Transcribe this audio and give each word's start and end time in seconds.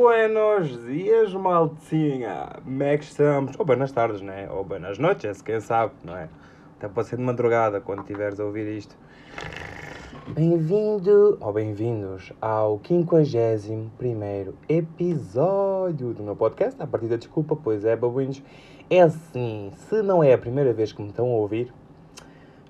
Buenos 0.00 0.82
dias, 0.86 1.34
maltinha. 1.34 2.56
Como 2.64 2.82
é 2.82 2.96
que 2.96 3.04
estamos? 3.04 3.52
Ou 3.58 3.66
bem 3.66 3.76
nas 3.76 3.92
tardes, 3.92 4.22
né? 4.22 4.48
Ou 4.50 4.64
bem 4.64 4.78
nas 4.78 4.98
noites, 4.98 5.42
quem 5.42 5.60
sabe, 5.60 5.92
não 6.02 6.16
é? 6.16 6.26
Até 6.78 6.88
pode 6.88 7.08
ser 7.08 7.16
de 7.16 7.22
madrugada 7.22 7.82
quando 7.82 8.00
estiveres 8.00 8.40
a 8.40 8.44
ouvir 8.46 8.66
isto. 8.78 8.96
Bem-vindo, 10.28 11.36
ou 11.38 11.52
bem-vindos 11.52 12.32
ao 12.40 12.80
51 12.82 13.90
episódio 14.70 16.14
do 16.14 16.22
meu 16.22 16.34
podcast. 16.34 16.82
A 16.82 16.86
partir 16.86 17.08
da 17.08 17.16
desculpa, 17.16 17.54
pois 17.54 17.84
é, 17.84 17.94
babuinhos. 17.94 18.42
É 18.88 19.02
assim, 19.02 19.70
se 19.86 20.00
não 20.00 20.24
é 20.24 20.32
a 20.32 20.38
primeira 20.38 20.72
vez 20.72 20.94
que 20.94 21.02
me 21.02 21.10
estão 21.10 21.26
a 21.26 21.36
ouvir, 21.36 21.70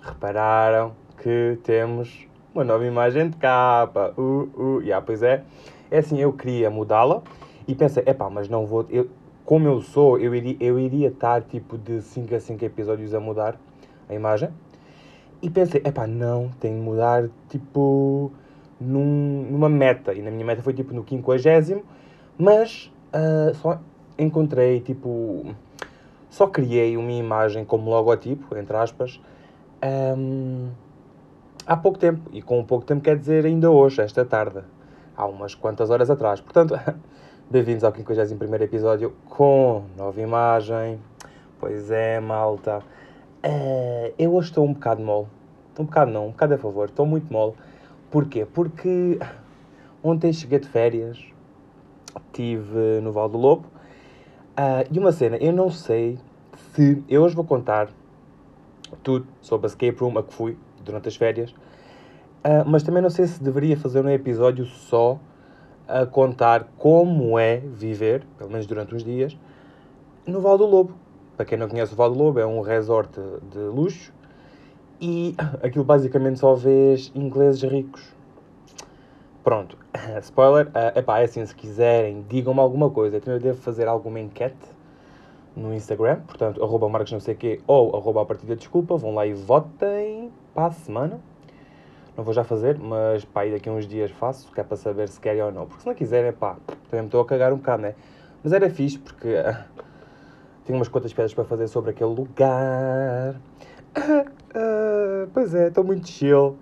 repararam 0.02 0.96
que 1.22 1.60
temos 1.62 2.26
uma 2.52 2.64
nova 2.64 2.84
imagem 2.84 3.30
de 3.30 3.36
capa. 3.36 4.12
Uh, 4.18 4.50
uh, 4.56 4.82
yeah, 4.82 5.00
pois 5.00 5.22
é. 5.22 5.44
É 5.90 5.98
assim, 5.98 6.18
eu 6.18 6.32
queria 6.32 6.70
mudá-la 6.70 7.22
e 7.66 7.74
pensei, 7.74 8.04
epá, 8.06 8.30
mas 8.30 8.48
não 8.48 8.64
vou. 8.64 8.86
Eu, 8.88 9.08
como 9.44 9.66
eu 9.66 9.80
sou, 9.80 10.18
eu 10.18 10.32
iria, 10.34 10.56
eu 10.60 10.78
iria 10.78 11.08
estar 11.08 11.42
tipo 11.42 11.76
de 11.76 12.00
5 12.00 12.34
a 12.34 12.40
5 12.40 12.64
episódios 12.64 13.12
a 13.12 13.18
mudar 13.18 13.56
a 14.08 14.14
imagem. 14.14 14.50
E 15.42 15.50
pensei, 15.50 15.82
epá, 15.84 16.06
não, 16.06 16.50
tenho 16.60 16.76
de 16.76 16.82
mudar 16.82 17.28
tipo 17.48 18.30
num, 18.80 19.48
numa 19.50 19.68
meta. 19.68 20.14
E 20.14 20.22
na 20.22 20.30
minha 20.30 20.44
meta 20.44 20.62
foi 20.62 20.74
tipo 20.74 20.94
no 20.94 21.04
50, 21.04 21.82
mas 22.38 22.92
uh, 23.12 23.52
só 23.56 23.80
encontrei 24.16 24.80
tipo. 24.80 25.44
Só 26.28 26.46
criei 26.46 26.96
uma 26.96 27.10
imagem 27.10 27.64
como 27.64 27.90
logotipo, 27.90 28.56
entre 28.56 28.76
aspas, 28.76 29.20
um, 30.16 30.68
há 31.66 31.76
pouco 31.76 31.98
tempo. 31.98 32.30
E 32.32 32.40
com 32.40 32.62
pouco 32.64 32.84
tempo 32.84 33.00
quer 33.00 33.18
dizer 33.18 33.44
ainda 33.44 33.68
hoje, 33.68 34.00
esta 34.00 34.24
tarde 34.24 34.60
há 35.20 35.26
umas 35.26 35.54
quantas 35.54 35.90
horas 35.90 36.08
atrás. 36.08 36.40
Portanto, 36.40 36.80
bem-vindos 37.50 37.84
ao 37.84 37.92
51 37.92 38.54
episódio 38.54 39.12
com 39.28 39.84
nova 39.94 40.18
imagem. 40.18 40.98
Pois 41.58 41.90
é, 41.90 42.18
malta. 42.18 42.78
Uh, 43.44 44.14
eu 44.18 44.34
hoje 44.34 44.48
estou 44.48 44.64
um 44.64 44.72
bocado 44.72 45.02
mole. 45.02 45.26
Um 45.78 45.84
bocado 45.84 46.10
não, 46.10 46.28
um 46.28 46.30
bocado 46.30 46.54
a 46.54 46.58
favor. 46.58 46.88
Estou 46.88 47.04
muito 47.04 47.30
mole. 47.30 47.52
Porquê? 48.10 48.46
Porque 48.46 49.18
ontem 50.02 50.32
cheguei 50.32 50.58
de 50.58 50.68
férias, 50.68 51.22
estive 52.16 53.00
no 53.02 53.12
Val 53.12 53.28
do 53.28 53.36
Lobo. 53.36 53.66
Uh, 54.58 54.88
e 54.90 54.98
uma 54.98 55.12
cena, 55.12 55.36
eu 55.36 55.52
não 55.52 55.70
sei 55.70 56.18
se. 56.72 57.04
Eu 57.06 57.22
hoje 57.24 57.34
vou 57.34 57.44
contar 57.44 57.90
tudo 59.02 59.26
sobre 59.42 59.66
a 59.66 59.68
escape 59.68 59.98
room 60.00 60.16
a 60.16 60.22
que 60.22 60.32
fui 60.32 60.56
durante 60.82 61.08
as 61.08 61.16
férias. 61.16 61.54
Uh, 62.42 62.64
mas 62.66 62.82
também 62.82 63.02
não 63.02 63.10
sei 63.10 63.26
se 63.26 63.42
deveria 63.42 63.76
fazer 63.76 64.04
um 64.04 64.08
episódio 64.08 64.64
só 64.64 65.18
a 65.86 66.06
contar 66.06 66.68
como 66.78 67.38
é 67.38 67.58
viver, 67.58 68.24
pelo 68.38 68.50
menos 68.50 68.66
durante 68.66 68.94
uns 68.94 69.04
dias, 69.04 69.36
no 70.24 70.40
Val 70.40 70.56
do 70.56 70.64
Lobo. 70.64 70.94
Para 71.36 71.44
quem 71.44 71.58
não 71.58 71.68
conhece 71.68 71.92
o 71.92 71.96
Val 71.96 72.10
do 72.10 72.18
Lobo, 72.18 72.38
é 72.38 72.46
um 72.46 72.62
resort 72.62 73.20
de 73.50 73.58
luxo 73.58 74.12
e 75.00 75.34
aquilo 75.62 75.84
basicamente 75.84 76.38
só 76.38 76.54
vês 76.54 77.12
ingleses 77.14 77.62
ricos. 77.62 78.14
Pronto, 79.44 79.76
spoiler, 80.22 80.68
uh, 80.68 80.98
epá, 80.98 81.20
é 81.20 81.24
assim, 81.24 81.44
se 81.44 81.54
quiserem, 81.54 82.24
digam-me 82.26 82.60
alguma 82.60 82.88
coisa. 82.88 83.18
Então 83.18 83.34
eu 83.34 83.40
devo 83.40 83.60
fazer 83.60 83.86
alguma 83.86 84.18
enquete 84.18 84.56
no 85.54 85.74
Instagram, 85.74 86.20
portanto, 86.20 86.62
arroba 86.62 86.88
marcos 86.88 87.12
não 87.12 87.20
sei 87.20 87.34
quê 87.34 87.60
ou 87.66 87.94
arroba 87.94 88.22
a 88.22 88.24
partida 88.24 88.56
desculpa, 88.56 88.96
vão 88.96 89.14
lá 89.14 89.26
e 89.26 89.34
votem 89.34 90.30
para 90.54 90.66
a 90.66 90.70
semana 90.70 91.20
não 92.20 92.24
vou 92.24 92.34
já 92.34 92.44
fazer, 92.44 92.78
mas 92.78 93.24
pá, 93.24 93.46
daqui 93.46 93.70
a 93.70 93.72
uns 93.72 93.86
dias 93.86 94.10
faço, 94.10 94.52
que 94.52 94.60
é 94.60 94.62
para 94.62 94.76
saber 94.76 95.08
se 95.08 95.18
querem 95.18 95.42
ou 95.42 95.50
não. 95.50 95.64
Porque 95.64 95.80
se 95.80 95.86
não 95.86 95.94
quiserem, 95.94 96.32
pá, 96.32 96.58
também 96.90 97.00
me 97.00 97.06
estou 97.06 97.22
a 97.22 97.24
cagar 97.24 97.50
um 97.50 97.56
bocado, 97.56 97.82
né? 97.82 97.94
Mas 98.44 98.52
era 98.52 98.68
fixe 98.68 98.98
porque 98.98 99.28
tinha 100.66 100.76
umas 100.76 100.88
quantas 100.88 101.14
pedras 101.14 101.32
para 101.32 101.44
fazer 101.44 101.66
sobre 101.68 101.92
aquele 101.92 102.14
lugar. 102.14 103.36
Uh, 103.96 105.30
pois 105.32 105.54
é, 105.54 105.68
estou 105.68 105.82
muito 105.82 106.08
chill. 106.08 106.58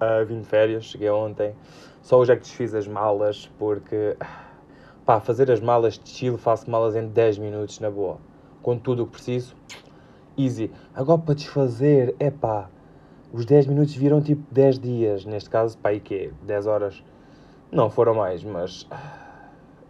Uh, 0.00 0.26
vim 0.26 0.40
de 0.40 0.46
férias, 0.46 0.86
cheguei 0.86 1.08
ontem. 1.08 1.54
Só 2.02 2.18
hoje 2.18 2.32
é 2.32 2.36
que 2.36 2.42
desfiz 2.42 2.74
as 2.74 2.88
malas 2.88 3.48
porque, 3.60 4.16
pá, 5.06 5.20
fazer 5.20 5.52
as 5.52 5.60
malas 5.60 6.00
de 6.00 6.10
chill, 6.10 6.36
faço 6.36 6.68
malas 6.68 6.96
em 6.96 7.06
10 7.06 7.38
minutos, 7.38 7.78
na 7.78 7.92
boa. 7.92 8.18
Com 8.60 8.76
tudo 8.76 9.04
o 9.04 9.06
que 9.06 9.12
preciso, 9.12 9.54
easy. 10.36 10.68
Agora 10.92 11.20
para 11.20 11.34
desfazer, 11.34 12.16
é 12.18 12.28
pá 12.28 12.68
os 13.32 13.44
10 13.44 13.66
minutos 13.66 13.94
viram 13.94 14.20
tipo 14.20 14.42
10 14.52 14.78
dias, 14.78 15.24
neste 15.24 15.50
caso, 15.50 15.76
pá, 15.78 15.92
e 15.92 16.00
quê? 16.00 16.32
10 16.42 16.66
horas? 16.66 17.04
Não, 17.70 17.90
foram 17.90 18.14
mais, 18.14 18.44
mas 18.44 18.86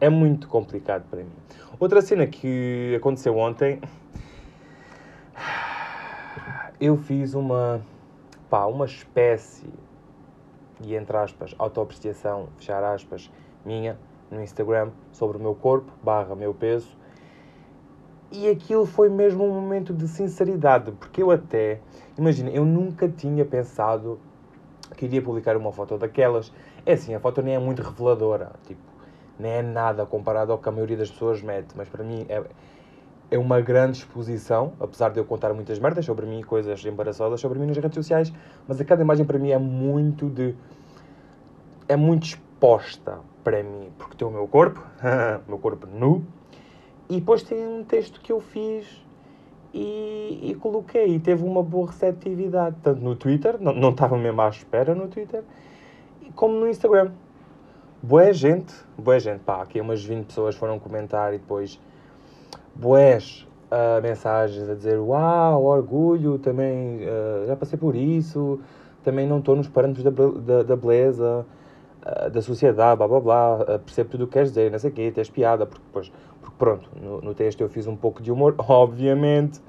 é 0.00 0.08
muito 0.08 0.48
complicado 0.48 1.04
para 1.10 1.22
mim. 1.22 1.32
Outra 1.78 2.00
cena 2.00 2.26
que 2.26 2.94
aconteceu 2.96 3.36
ontem, 3.36 3.80
eu 6.80 6.96
fiz 6.96 7.34
uma, 7.34 7.80
pá, 8.48 8.64
uma 8.66 8.86
espécie, 8.86 9.66
e 10.82 10.94
entre 10.94 11.16
aspas, 11.16 11.54
autoapreciação, 11.58 12.48
fechar 12.58 12.82
aspas, 12.82 13.30
minha, 13.64 13.98
no 14.30 14.42
Instagram, 14.42 14.90
sobre 15.12 15.38
o 15.38 15.40
meu 15.40 15.54
corpo, 15.54 15.92
barra 16.02 16.34
meu 16.34 16.54
peso, 16.54 16.96
e 18.30 18.48
aquilo 18.48 18.86
foi 18.86 19.08
mesmo 19.08 19.44
um 19.44 19.52
momento 19.52 19.92
de 19.92 20.08
sinceridade, 20.08 20.90
porque 20.92 21.22
eu 21.22 21.30
até, 21.30 21.80
imagina, 22.18 22.50
eu 22.50 22.64
nunca 22.64 23.08
tinha 23.08 23.44
pensado 23.44 24.18
que 24.96 25.04
iria 25.04 25.22
publicar 25.22 25.56
uma 25.56 25.72
foto 25.72 25.96
daquelas. 25.96 26.52
É 26.84 26.94
assim, 26.94 27.14
a 27.14 27.20
foto 27.20 27.42
nem 27.42 27.54
é 27.54 27.58
muito 27.58 27.82
reveladora, 27.82 28.52
tipo, 28.66 28.80
nem 29.38 29.52
é 29.52 29.62
nada 29.62 30.04
comparado 30.06 30.52
ao 30.52 30.58
que 30.58 30.68
a 30.68 30.72
maioria 30.72 30.96
das 30.96 31.10
pessoas 31.10 31.42
mete, 31.42 31.68
mas 31.76 31.88
para 31.88 32.02
mim 32.02 32.26
é, 32.28 32.42
é 33.30 33.38
uma 33.38 33.60
grande 33.60 33.98
exposição, 33.98 34.72
apesar 34.80 35.10
de 35.10 35.18
eu 35.18 35.24
contar 35.24 35.52
muitas 35.52 35.78
merdas 35.78 36.04
sobre 36.04 36.26
mim, 36.26 36.42
coisas 36.42 36.84
embaraçosas 36.84 37.40
sobre 37.40 37.58
mim 37.58 37.66
nas 37.66 37.76
redes 37.76 37.94
sociais, 37.94 38.32
mas 38.66 38.80
a 38.80 38.84
cada 38.84 39.02
imagem 39.02 39.24
para 39.24 39.38
mim 39.38 39.50
é 39.50 39.58
muito 39.58 40.28
de. 40.28 40.54
é 41.88 41.96
muito 41.96 42.24
exposta 42.24 43.18
para 43.44 43.62
mim, 43.62 43.90
porque 43.98 44.16
tem 44.16 44.26
o 44.26 44.30
meu 44.30 44.48
corpo, 44.48 44.80
o 45.46 45.48
meu 45.50 45.58
corpo 45.58 45.86
nu, 45.86 46.24
e 47.08 47.18
depois 47.20 47.42
tem 47.42 47.66
um 47.66 47.84
texto 47.84 48.20
que 48.20 48.32
eu 48.32 48.40
fiz 48.40 48.86
e, 49.72 50.50
e 50.50 50.54
coloquei. 50.54 51.14
E 51.14 51.18
teve 51.18 51.44
uma 51.44 51.62
boa 51.62 51.88
receptividade, 51.88 52.76
tanto 52.82 53.00
no 53.02 53.14
Twitter, 53.14 53.56
não, 53.60 53.74
não 53.74 53.90
estava 53.90 54.16
mesmo 54.16 54.40
à 54.40 54.48
espera 54.48 54.94
no 54.94 55.08
Twitter, 55.08 55.42
como 56.34 56.58
no 56.58 56.68
Instagram. 56.68 57.10
Boa 58.02 58.32
gente, 58.32 58.74
boa 58.96 59.18
gente, 59.18 59.40
pá, 59.40 59.62
aqui 59.62 59.80
umas 59.80 60.04
20 60.04 60.26
pessoas 60.26 60.54
foram 60.54 60.78
comentar 60.78 61.34
e 61.34 61.38
depois 61.38 61.80
boas 62.74 63.46
uh, 63.70 64.00
mensagens 64.02 64.68
a 64.68 64.74
dizer 64.74 64.98
uau, 64.98 65.64
orgulho, 65.64 66.38
também 66.38 67.00
uh, 67.00 67.46
já 67.46 67.56
passei 67.56 67.78
por 67.78 67.96
isso, 67.96 68.60
também 69.02 69.26
não 69.26 69.38
estou 69.38 69.56
nos 69.56 69.66
parâmetros 69.66 70.04
da, 70.04 70.10
da, 70.10 70.62
da 70.62 70.76
beleza, 70.76 71.46
uh, 72.02 72.30
da 72.30 72.42
sociedade, 72.42 72.98
blá 72.98 73.08
blá 73.08 73.20
blá, 73.20 73.78
percebo 73.78 74.10
tudo 74.10 74.24
o 74.24 74.26
que 74.26 74.34
queres 74.34 74.50
dizer, 74.50 74.70
não 74.70 74.78
sei 74.78 74.90
o 74.90 74.92
quê, 74.92 75.10
tens 75.12 75.30
piada, 75.30 75.66
porque 75.66 75.82
depois 75.86 76.12
pronto, 76.58 76.88
no, 77.00 77.20
no 77.20 77.34
eu 77.58 77.68
fiz 77.68 77.86
um 77.86 77.96
pouco 77.96 78.22
de 78.22 78.30
humor, 78.30 78.54
obviamente. 78.68 79.60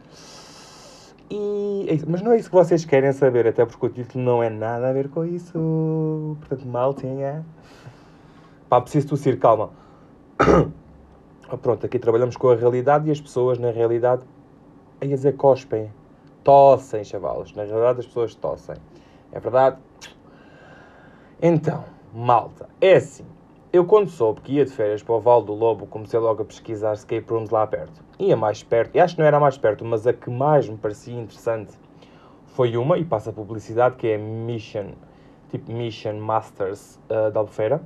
E, 1.30 1.88
é 1.90 2.06
mas 2.08 2.22
não 2.22 2.32
é 2.32 2.38
isso 2.38 2.50
que 2.50 2.56
vocês 2.56 2.86
querem 2.86 3.12
saber, 3.12 3.48
até 3.48 3.66
porque 3.66 3.86
o 3.86 3.90
título 3.90 4.24
não 4.24 4.42
é 4.42 4.50
nada 4.50 4.90
a 4.90 4.94
ver 4.94 5.10
com 5.10 5.26
isso. 5.26 6.38
Portanto, 6.40 6.66
mal 6.66 6.94
tinha. 6.94 7.46
Pá, 8.70 8.82
preciso 8.82 9.10
tossir, 9.10 9.38
calma. 9.40 9.70
Pronto, 11.62 11.86
aqui 11.86 11.98
trabalhamos 12.00 12.36
com 12.36 12.50
a 12.50 12.56
realidade 12.56 13.08
e 13.08 13.12
as 13.12 13.22
pessoas, 13.22 13.58
na 13.58 13.72
realidade, 13.72 14.24
a 15.02 15.06
dizer 15.06 15.36
cospem. 15.36 15.92
Tossem, 16.44 17.04
chavalos. 17.04 17.54
Na 17.54 17.64
realidade, 17.64 18.00
as 18.00 18.06
pessoas 18.06 18.36
tossem. 18.36 18.76
É 19.32 19.40
verdade? 19.40 19.78
Então, 21.42 21.84
malta, 22.14 22.68
é 22.80 22.96
assim. 22.96 23.26
Eu, 23.78 23.86
quando 23.86 24.10
soube 24.10 24.42
que 24.42 24.54
ia 24.54 24.66
de 24.66 24.72
férias 24.72 25.04
para 25.04 25.14
o 25.14 25.20
Val 25.20 25.40
do 25.44 25.54
Lobo, 25.54 25.86
comecei 25.86 26.20
logo 26.20 26.42
a 26.42 26.46
pesquisar 26.46 26.94
escape 26.94 27.32
rooms 27.32 27.52
lá 27.52 27.68
perto. 27.68 28.04
Ia 28.18 28.36
mais 28.36 28.64
perto, 28.64 28.96
e 28.96 29.00
acho 29.00 29.14
que 29.14 29.22
não 29.22 29.28
era 29.28 29.40
mais 29.40 29.56
perto, 29.56 29.86
mas 29.86 30.08
a 30.08 30.14
que 30.14 30.32
mais 30.32 30.68
me 30.68 30.76
parecia 30.76 31.14
interessante 31.14 31.74
foi 32.48 32.76
uma, 32.76 32.98
e 32.98 33.06
passa 33.06 33.30
a 33.30 33.34
publicidade, 33.34 33.96
que 33.96 34.08
é 34.08 34.18
Mission, 34.18 34.94
tipo 35.52 35.72
Mission 35.72 36.16
Masters 36.16 37.00
uh, 37.08 37.30
da 37.30 37.40
Albufeira. 37.40 37.80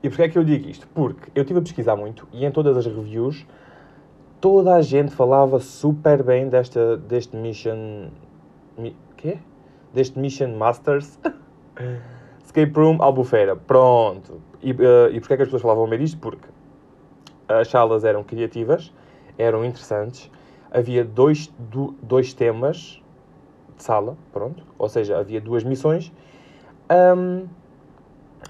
E 0.00 0.08
porquê 0.08 0.22
é 0.22 0.28
que 0.28 0.38
eu 0.38 0.44
digo 0.44 0.68
isto? 0.68 0.86
Porque 0.94 1.28
eu 1.34 1.42
estive 1.42 1.58
a 1.58 1.62
pesquisar 1.62 1.96
muito, 1.96 2.28
e 2.32 2.46
em 2.46 2.50
todas 2.52 2.76
as 2.76 2.86
reviews, 2.86 3.44
toda 4.40 4.76
a 4.76 4.80
gente 4.80 5.10
falava 5.10 5.58
super 5.58 6.22
bem 6.22 6.48
desta, 6.48 6.96
deste 6.96 7.36
Mission... 7.36 8.10
Mi, 8.78 8.94
quê? 9.16 9.38
Deste 9.92 10.16
Mission 10.16 10.56
Masters... 10.56 11.18
Escape 12.46 12.72
Room 12.74 13.02
Albufeira. 13.02 13.56
Pronto. 13.56 14.40
E, 14.62 14.72
uh, 14.72 15.10
e 15.12 15.20
porquê 15.20 15.34
é 15.34 15.36
que 15.36 15.42
as 15.42 15.48
pessoas 15.48 15.62
falavam 15.62 15.88
bem 15.88 15.98
disto? 15.98 16.18
Porque 16.18 16.48
as 17.48 17.68
salas 17.68 18.04
eram 18.04 18.24
criativas, 18.24 18.92
eram 19.36 19.64
interessantes, 19.64 20.30
havia 20.70 21.04
dois, 21.04 21.52
do, 21.58 21.94
dois 22.02 22.32
temas 22.32 23.00
de 23.76 23.82
sala, 23.82 24.16
pronto, 24.32 24.64
ou 24.78 24.88
seja, 24.88 25.18
havia 25.18 25.40
duas 25.40 25.62
missões, 25.62 26.12
um, 26.90 27.46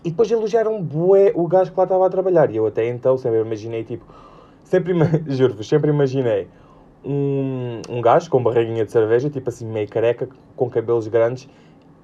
E 0.04 0.10
depois 0.10 0.30
elogiaram 0.30 0.80
bué 0.80 1.32
o 1.34 1.46
gajo 1.48 1.72
que 1.72 1.78
lá 1.78 1.84
estava 1.84 2.06
a 2.06 2.10
trabalhar. 2.10 2.50
E 2.50 2.56
eu 2.56 2.66
até 2.66 2.86
então 2.86 3.16
sempre 3.16 3.40
imaginei, 3.40 3.82
tipo, 3.82 4.04
sempre, 4.62 4.94
juro-vos, 5.26 5.66
sempre 5.66 5.90
imaginei 5.90 6.48
um, 7.04 7.80
um 7.88 8.00
gajo 8.00 8.30
com 8.30 8.42
barriguinha 8.42 8.84
de 8.84 8.92
cerveja, 8.92 9.30
tipo 9.30 9.48
assim, 9.48 9.66
meio 9.66 9.88
careca, 9.88 10.28
com 10.54 10.68
cabelos 10.70 11.08
grandes 11.08 11.48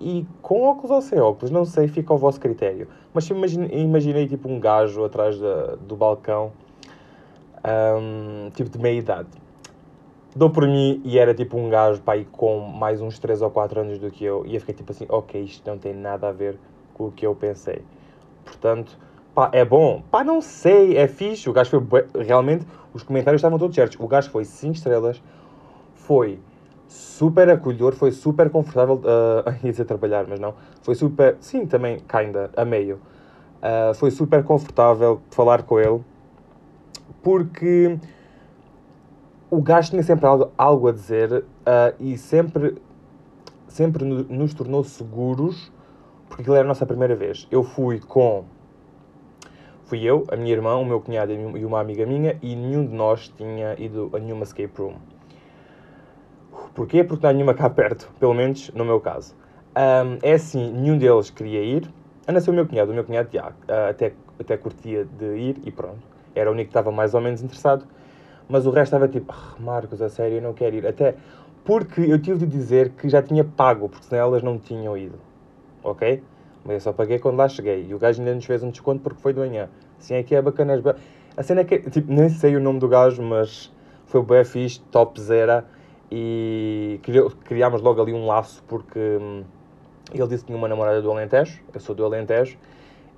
e 0.02 0.26
com 0.42 0.62
óculos 0.62 0.90
ou 0.90 1.00
sem 1.00 1.20
óculos, 1.20 1.50
não 1.50 1.64
sei, 1.64 1.86
fica 1.86 2.12
ao 2.12 2.18
vosso 2.18 2.40
critério. 2.40 2.88
Mas 3.14 3.28
imaginei, 3.28 3.80
imaginei 3.80 4.26
tipo 4.26 4.48
um 4.48 4.58
gajo 4.58 5.04
atrás 5.04 5.38
da, 5.38 5.76
do 5.76 5.94
balcão, 5.94 6.52
um, 7.64 8.50
tipo 8.50 8.68
de 8.68 8.78
meia 8.78 8.98
idade. 8.98 9.28
Dou 10.34 10.50
por 10.50 10.66
mim 10.66 11.00
e 11.04 11.18
era 11.18 11.32
tipo 11.32 11.56
um 11.56 11.68
gajo 11.70 12.00
pá, 12.02 12.14
com 12.32 12.58
mais 12.58 13.00
uns 13.00 13.18
3 13.18 13.42
ou 13.42 13.50
4 13.50 13.80
anos 13.80 13.98
do 13.98 14.10
que 14.10 14.24
eu. 14.24 14.44
E 14.46 14.54
eu 14.54 14.60
fiquei 14.60 14.74
tipo 14.74 14.90
assim, 14.90 15.06
ok, 15.08 15.40
isto 15.40 15.68
não 15.70 15.78
tem 15.78 15.94
nada 15.94 16.28
a 16.28 16.32
ver 16.32 16.58
com 16.94 17.06
o 17.06 17.12
que 17.12 17.24
eu 17.24 17.34
pensei. 17.34 17.82
Portanto, 18.44 18.98
pá, 19.34 19.50
é 19.52 19.64
bom. 19.64 20.02
Pá, 20.10 20.24
não 20.24 20.40
sei, 20.40 20.96
é 20.96 21.06
fixe. 21.06 21.48
O 21.48 21.52
gajo 21.52 21.70
foi. 21.70 22.06
Realmente, 22.24 22.66
os 22.92 23.02
comentários 23.02 23.40
estavam 23.40 23.58
todos 23.58 23.74
certos. 23.74 23.98
O 24.00 24.08
gajo 24.08 24.30
foi 24.30 24.44
5 24.44 24.74
estrelas, 24.74 25.22
foi 25.94 26.40
super 26.92 27.48
acolhedor, 27.48 27.94
foi 27.94 28.12
super 28.12 28.50
confortável. 28.50 28.96
Uh, 28.96 29.50
ia 29.64 29.70
dizer 29.70 29.84
trabalhar, 29.84 30.26
mas 30.28 30.38
não. 30.38 30.54
Foi 30.82 30.94
super. 30.94 31.36
Sim, 31.40 31.66
também, 31.66 31.98
kinda, 32.00 32.50
a 32.56 32.64
meio. 32.64 33.00
Uh, 33.62 33.94
foi 33.94 34.10
super 34.10 34.42
confortável 34.42 35.20
falar 35.30 35.62
com 35.62 35.78
ele, 35.78 36.04
porque 37.22 37.96
o 39.48 39.62
gajo 39.62 39.90
tinha 39.90 40.02
sempre 40.02 40.26
algo, 40.26 40.50
algo 40.58 40.88
a 40.88 40.92
dizer 40.92 41.32
uh, 41.32 41.44
e 42.00 42.18
sempre, 42.18 42.74
sempre 43.68 44.04
nos 44.04 44.52
tornou 44.52 44.82
seguros, 44.82 45.72
porque 46.28 46.42
aquilo 46.42 46.56
era 46.56 46.64
a 46.64 46.68
nossa 46.68 46.84
primeira 46.84 47.14
vez. 47.14 47.46
Eu 47.50 47.62
fui 47.62 48.00
com 48.00 48.44
fui 49.84 50.02
eu, 50.02 50.24
a 50.32 50.36
minha 50.36 50.52
irmã, 50.52 50.74
o 50.76 50.84
meu 50.84 51.00
cunhado 51.00 51.32
e 51.32 51.64
uma 51.64 51.78
amiga 51.78 52.04
minha, 52.04 52.36
e 52.42 52.56
nenhum 52.56 52.84
de 52.86 52.94
nós 52.94 53.28
tinha 53.36 53.76
ido 53.78 54.10
a 54.14 54.18
nenhuma 54.18 54.42
escape 54.42 54.72
room. 54.76 54.94
Porquê? 56.74 57.04
Porque 57.04 57.22
não 57.22 57.30
há 57.30 57.32
nenhuma 57.32 57.54
cá 57.54 57.68
perto, 57.68 58.10
pelo 58.18 58.34
menos 58.34 58.70
no 58.70 58.84
meu 58.84 59.00
caso. 59.00 59.34
Um, 59.76 60.18
é 60.22 60.32
assim, 60.32 60.72
nenhum 60.72 60.98
deles 60.98 61.30
queria 61.30 61.62
ir, 61.62 61.90
a 62.26 62.32
não 62.32 62.40
ser 62.40 62.50
o 62.50 62.54
meu 62.54 62.66
cunhado. 62.66 62.90
O 62.90 62.94
meu 62.94 63.04
cunhado, 63.04 63.28
já, 63.32 63.52
até, 63.88 64.12
até 64.38 64.56
curtia 64.56 65.04
de 65.04 65.36
ir 65.36 65.56
e 65.64 65.70
pronto. 65.70 66.00
Era 66.34 66.50
o 66.50 66.52
único 66.52 66.68
que 66.68 66.70
estava 66.70 66.90
mais 66.90 67.14
ou 67.14 67.20
menos 67.20 67.42
interessado. 67.42 67.86
Mas 68.48 68.66
o 68.66 68.70
resto 68.70 68.94
estava 68.94 69.08
tipo, 69.08 69.32
ah, 69.32 69.54
Marcos, 69.58 70.02
a 70.02 70.08
sério, 70.08 70.36
eu 70.36 70.42
não 70.42 70.52
quero 70.52 70.76
ir. 70.76 70.86
Até 70.86 71.14
porque 71.64 72.00
eu 72.00 72.18
tive 72.18 72.40
de 72.40 72.46
dizer 72.46 72.90
que 72.90 73.08
já 73.08 73.22
tinha 73.22 73.44
pago, 73.44 73.88
porque 73.88 74.04
senão 74.04 74.22
elas 74.22 74.42
não 74.42 74.58
tinham 74.58 74.96
ido. 74.96 75.18
Ok? 75.82 76.22
Mas 76.64 76.74
eu 76.74 76.80
só 76.80 76.92
paguei 76.92 77.18
quando 77.18 77.36
lá 77.36 77.48
cheguei. 77.48 77.86
E 77.88 77.94
o 77.94 77.98
gajo 77.98 78.20
ainda 78.20 78.34
nos 78.34 78.44
fez 78.44 78.62
um 78.62 78.70
desconto 78.70 79.00
porque 79.02 79.20
foi 79.20 79.32
de 79.32 79.40
manhã. 79.40 79.68
Assim 79.98 80.14
é 80.14 80.22
que 80.22 80.34
é 80.34 80.42
bacana. 80.42 80.80
A 81.36 81.42
cena 81.42 81.60
é 81.60 81.64
que, 81.64 81.78
tipo, 81.90 82.12
nem 82.12 82.28
sei 82.28 82.56
o 82.56 82.60
nome 82.60 82.78
do 82.78 82.88
gajo, 82.88 83.22
mas 83.22 83.72
foi 84.06 84.22
bem 84.22 84.44
fixe, 84.44 84.80
top 84.90 85.20
zero. 85.20 85.64
E 86.14 87.00
criámos 87.44 87.80
logo 87.80 88.02
ali 88.02 88.12
um 88.12 88.26
laço 88.26 88.62
porque 88.68 88.98
hum, 88.98 89.44
ele 90.12 90.28
disse 90.28 90.44
que 90.44 90.48
tinha 90.48 90.58
uma 90.58 90.68
namorada 90.68 91.00
do 91.00 91.10
Alentejo, 91.10 91.58
eu 91.72 91.80
sou 91.80 91.94
do 91.94 92.04
Alentejo, 92.04 92.58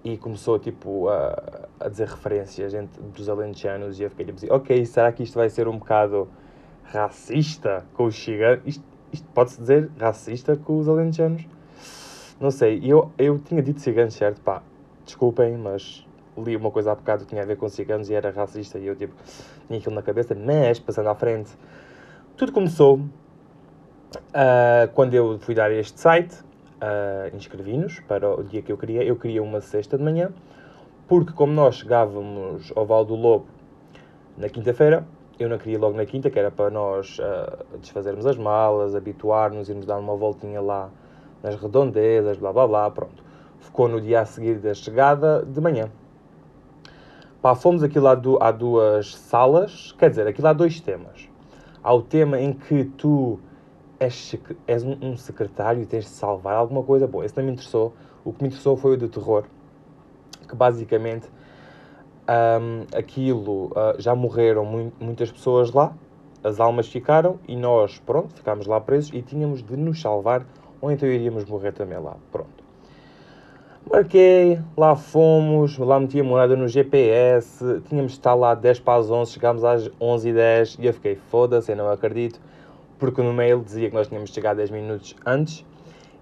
e 0.05 0.17
começou 0.17 0.61
tipo 0.61 1.08
a, 1.08 1.67
a 1.81 1.88
dizer 1.88 2.06
referências 2.06 2.73
entre, 2.73 3.02
dos 3.02 3.29
alentejanos 3.29 3.99
e 3.99 4.05
eu 4.05 4.11
fiquei 4.11 4.26
tipo 4.26 4.37
assim, 4.37 4.49
ok, 4.49 4.87
será 4.87 5.11
que 5.11 5.25
isto 5.25 5.35
vai 5.35 5.50
ser 5.50 5.67
um 5.67 5.76
bocado 5.76 6.29
racista 6.85 7.85
com 7.94 8.05
os 8.05 8.14
ciganos? 8.14 8.62
Isto, 8.64 8.85
isto 9.12 9.26
pode-se 9.35 9.61
dizer 9.61 9.91
racista 9.99 10.55
com 10.56 10.79
os 10.79 10.88
alentejanos? 10.88 11.44
Não 12.38 12.52
sei, 12.52 12.81
eu, 12.85 13.11
eu 13.19 13.41
tinha 13.41 13.61
dito 13.61 13.81
ciganos, 13.81 14.14
certo? 14.14 14.41
Pá, 14.41 14.62
desculpem, 15.05 15.56
mas 15.56 16.06
li 16.38 16.55
uma 16.55 16.70
coisa 16.70 16.93
há 16.93 16.94
bocado 16.94 17.25
que 17.25 17.31
tinha 17.31 17.43
a 17.43 17.46
ver 17.46 17.56
com 17.56 17.69
ciganos 17.69 18.08
e 18.08 18.14
era 18.14 18.31
racista 18.31 18.79
e 18.79 18.87
eu 18.87 18.94
tipo, 18.94 19.14
tinha 19.67 19.81
aquilo 19.81 19.96
na 19.96 20.02
cabeça, 20.02 20.32
mas 20.32 20.79
passando 20.79 21.08
à 21.08 21.14
frente, 21.17 21.50
tudo 22.37 22.51
começou 22.51 22.97
uh, 22.97 24.89
quando 24.93 25.15
eu 25.15 25.39
fui 25.39 25.55
dar 25.55 25.71
este 25.71 26.01
site, 26.01 26.35
uh, 26.35 27.35
inscrevi-nos 27.37 28.01
para 28.01 28.29
o 28.29 28.43
dia 28.43 28.61
que 28.61 28.73
eu 28.73 28.77
queria, 28.77 29.05
eu 29.05 29.15
queria 29.15 29.41
uma 29.41 29.61
sexta 29.61 29.97
de 29.97 30.03
manhã, 30.03 30.33
porque 31.07 31.33
como 31.33 31.53
nós 31.53 31.77
chegávamos 31.77 32.73
ao 32.75 32.85
Val 32.85 33.05
do 33.05 33.15
Lobo 33.15 33.47
na 34.37 34.49
quinta-feira, 34.49 35.07
eu 35.39 35.49
não 35.49 35.59
queria 35.59 35.79
logo 35.79 35.97
na 35.97 36.05
quinta, 36.05 36.29
que 36.29 36.37
era 36.37 36.51
para 36.51 36.71
nós 36.71 37.19
uh, 37.21 37.79
desfazermos 37.79 38.27
as 38.27 38.37
malas, 38.37 38.97
habituar-nos, 38.97 39.69
irmos 39.69 39.87
dar 39.87 39.99
uma 39.99 40.17
voltinha 40.17 40.61
lá 40.61 40.91
nas 41.41 41.55
redondezas, 41.55 42.37
blá 42.37 42.53
blá 42.53 42.67
blá, 42.67 42.91
pronto. 42.91 43.23
Ficou 43.61 43.89
no 43.89 44.01
dia 44.01 44.21
a 44.21 44.25
seguir 44.25 44.59
da 44.59 44.75
chegada 44.75 45.45
de 45.45 45.61
manhã. 45.61 45.89
Pá, 47.41 47.55
fomos 47.55 47.85
aqui 47.85 48.01
lá, 48.01 48.17
do, 48.17 48.43
há 48.43 48.51
duas 48.51 49.15
salas, 49.15 49.93
quer 49.93 50.11
dizer, 50.11 50.27
aqui 50.27 50.43
lá 50.43 50.51
há 50.51 50.53
dois 50.53 50.81
temas. 50.81 51.34
Há 51.85 51.93
o 51.93 52.01
tema 52.01 52.41
em 52.41 52.55
que 52.55 52.85
tu 52.97 53.39
és, 54.01 54.35
és 54.67 54.83
um, 54.83 54.97
um 55.03 55.17
secretário 55.19 55.83
e 55.83 55.87
tens 55.87 56.05
de 56.05 56.11
salvar 56.11 56.57
alguma 56.57 56.83
coisa. 56.83 57.07
Bom, 57.07 57.23
esse 57.23 57.37
não 57.37 57.45
me 57.45 57.53
interessou. 57.53 57.93
O 58.25 58.33
que 58.33 58.43
me 58.43 58.49
interessou 58.49 58.75
foi 58.75 58.95
o 58.95 58.97
de 58.97 59.07
terror, 59.07 59.45
que 60.49 60.57
basicamente 60.57 61.29
um, 62.27 62.97
aquilo 62.97 63.67
uh, 63.67 64.01
já 64.01 64.15
morreram 64.15 64.65
mu 64.65 64.91
muitas 64.99 65.31
pessoas 65.31 65.73
lá, 65.73 65.95
as 66.43 66.59
almas 66.59 66.89
ficaram 66.89 67.39
e 67.47 67.55
nós, 67.55 67.99
pronto, 67.99 68.35
ficámos 68.35 68.67
lá 68.67 68.81
presos 68.81 69.13
e 69.13 69.21
tínhamos 69.21 69.63
de 69.63 69.77
nos 69.77 70.01
salvar 70.01 70.47
ou 70.81 70.91
então 70.91 71.07
iríamos 71.07 71.45
morrer 71.45 71.73
também 71.73 71.99
lá. 71.99 72.17
Pronto. 72.33 72.64
Marquei, 73.91 74.59
lá 74.77 74.97
fomos, 74.97 75.77
lá 75.77 76.01
meti 76.01 76.19
a 76.19 76.25
morada 76.25 76.57
no 76.57 76.67
GPS, 76.67 77.83
tínhamos 77.87 78.13
de 78.13 78.19
estar 78.19 78.35
lá 78.35 78.55
10 78.55 78.81
para 78.81 78.99
as 78.99 79.11
11, 79.11 79.33
chegámos 79.33 79.63
às 79.63 79.91
11 80.01 80.29
e 80.29 80.33
10 80.33 80.79
e 80.81 80.87
eu 80.87 80.95
fiquei 80.95 81.17
foda-se, 81.17 81.71
eu 81.71 81.77
não 81.77 81.91
acredito, 81.91 82.41
porque 82.99 83.21
no 83.21 83.31
mail 83.33 83.61
dizia 83.63 83.91
que 83.91 83.95
nós 83.95 84.09
tínhamos 84.09 84.31
de 84.31 84.35
chegar 84.35 84.55
10 84.55 84.71
minutos 84.71 85.15
antes 85.27 85.67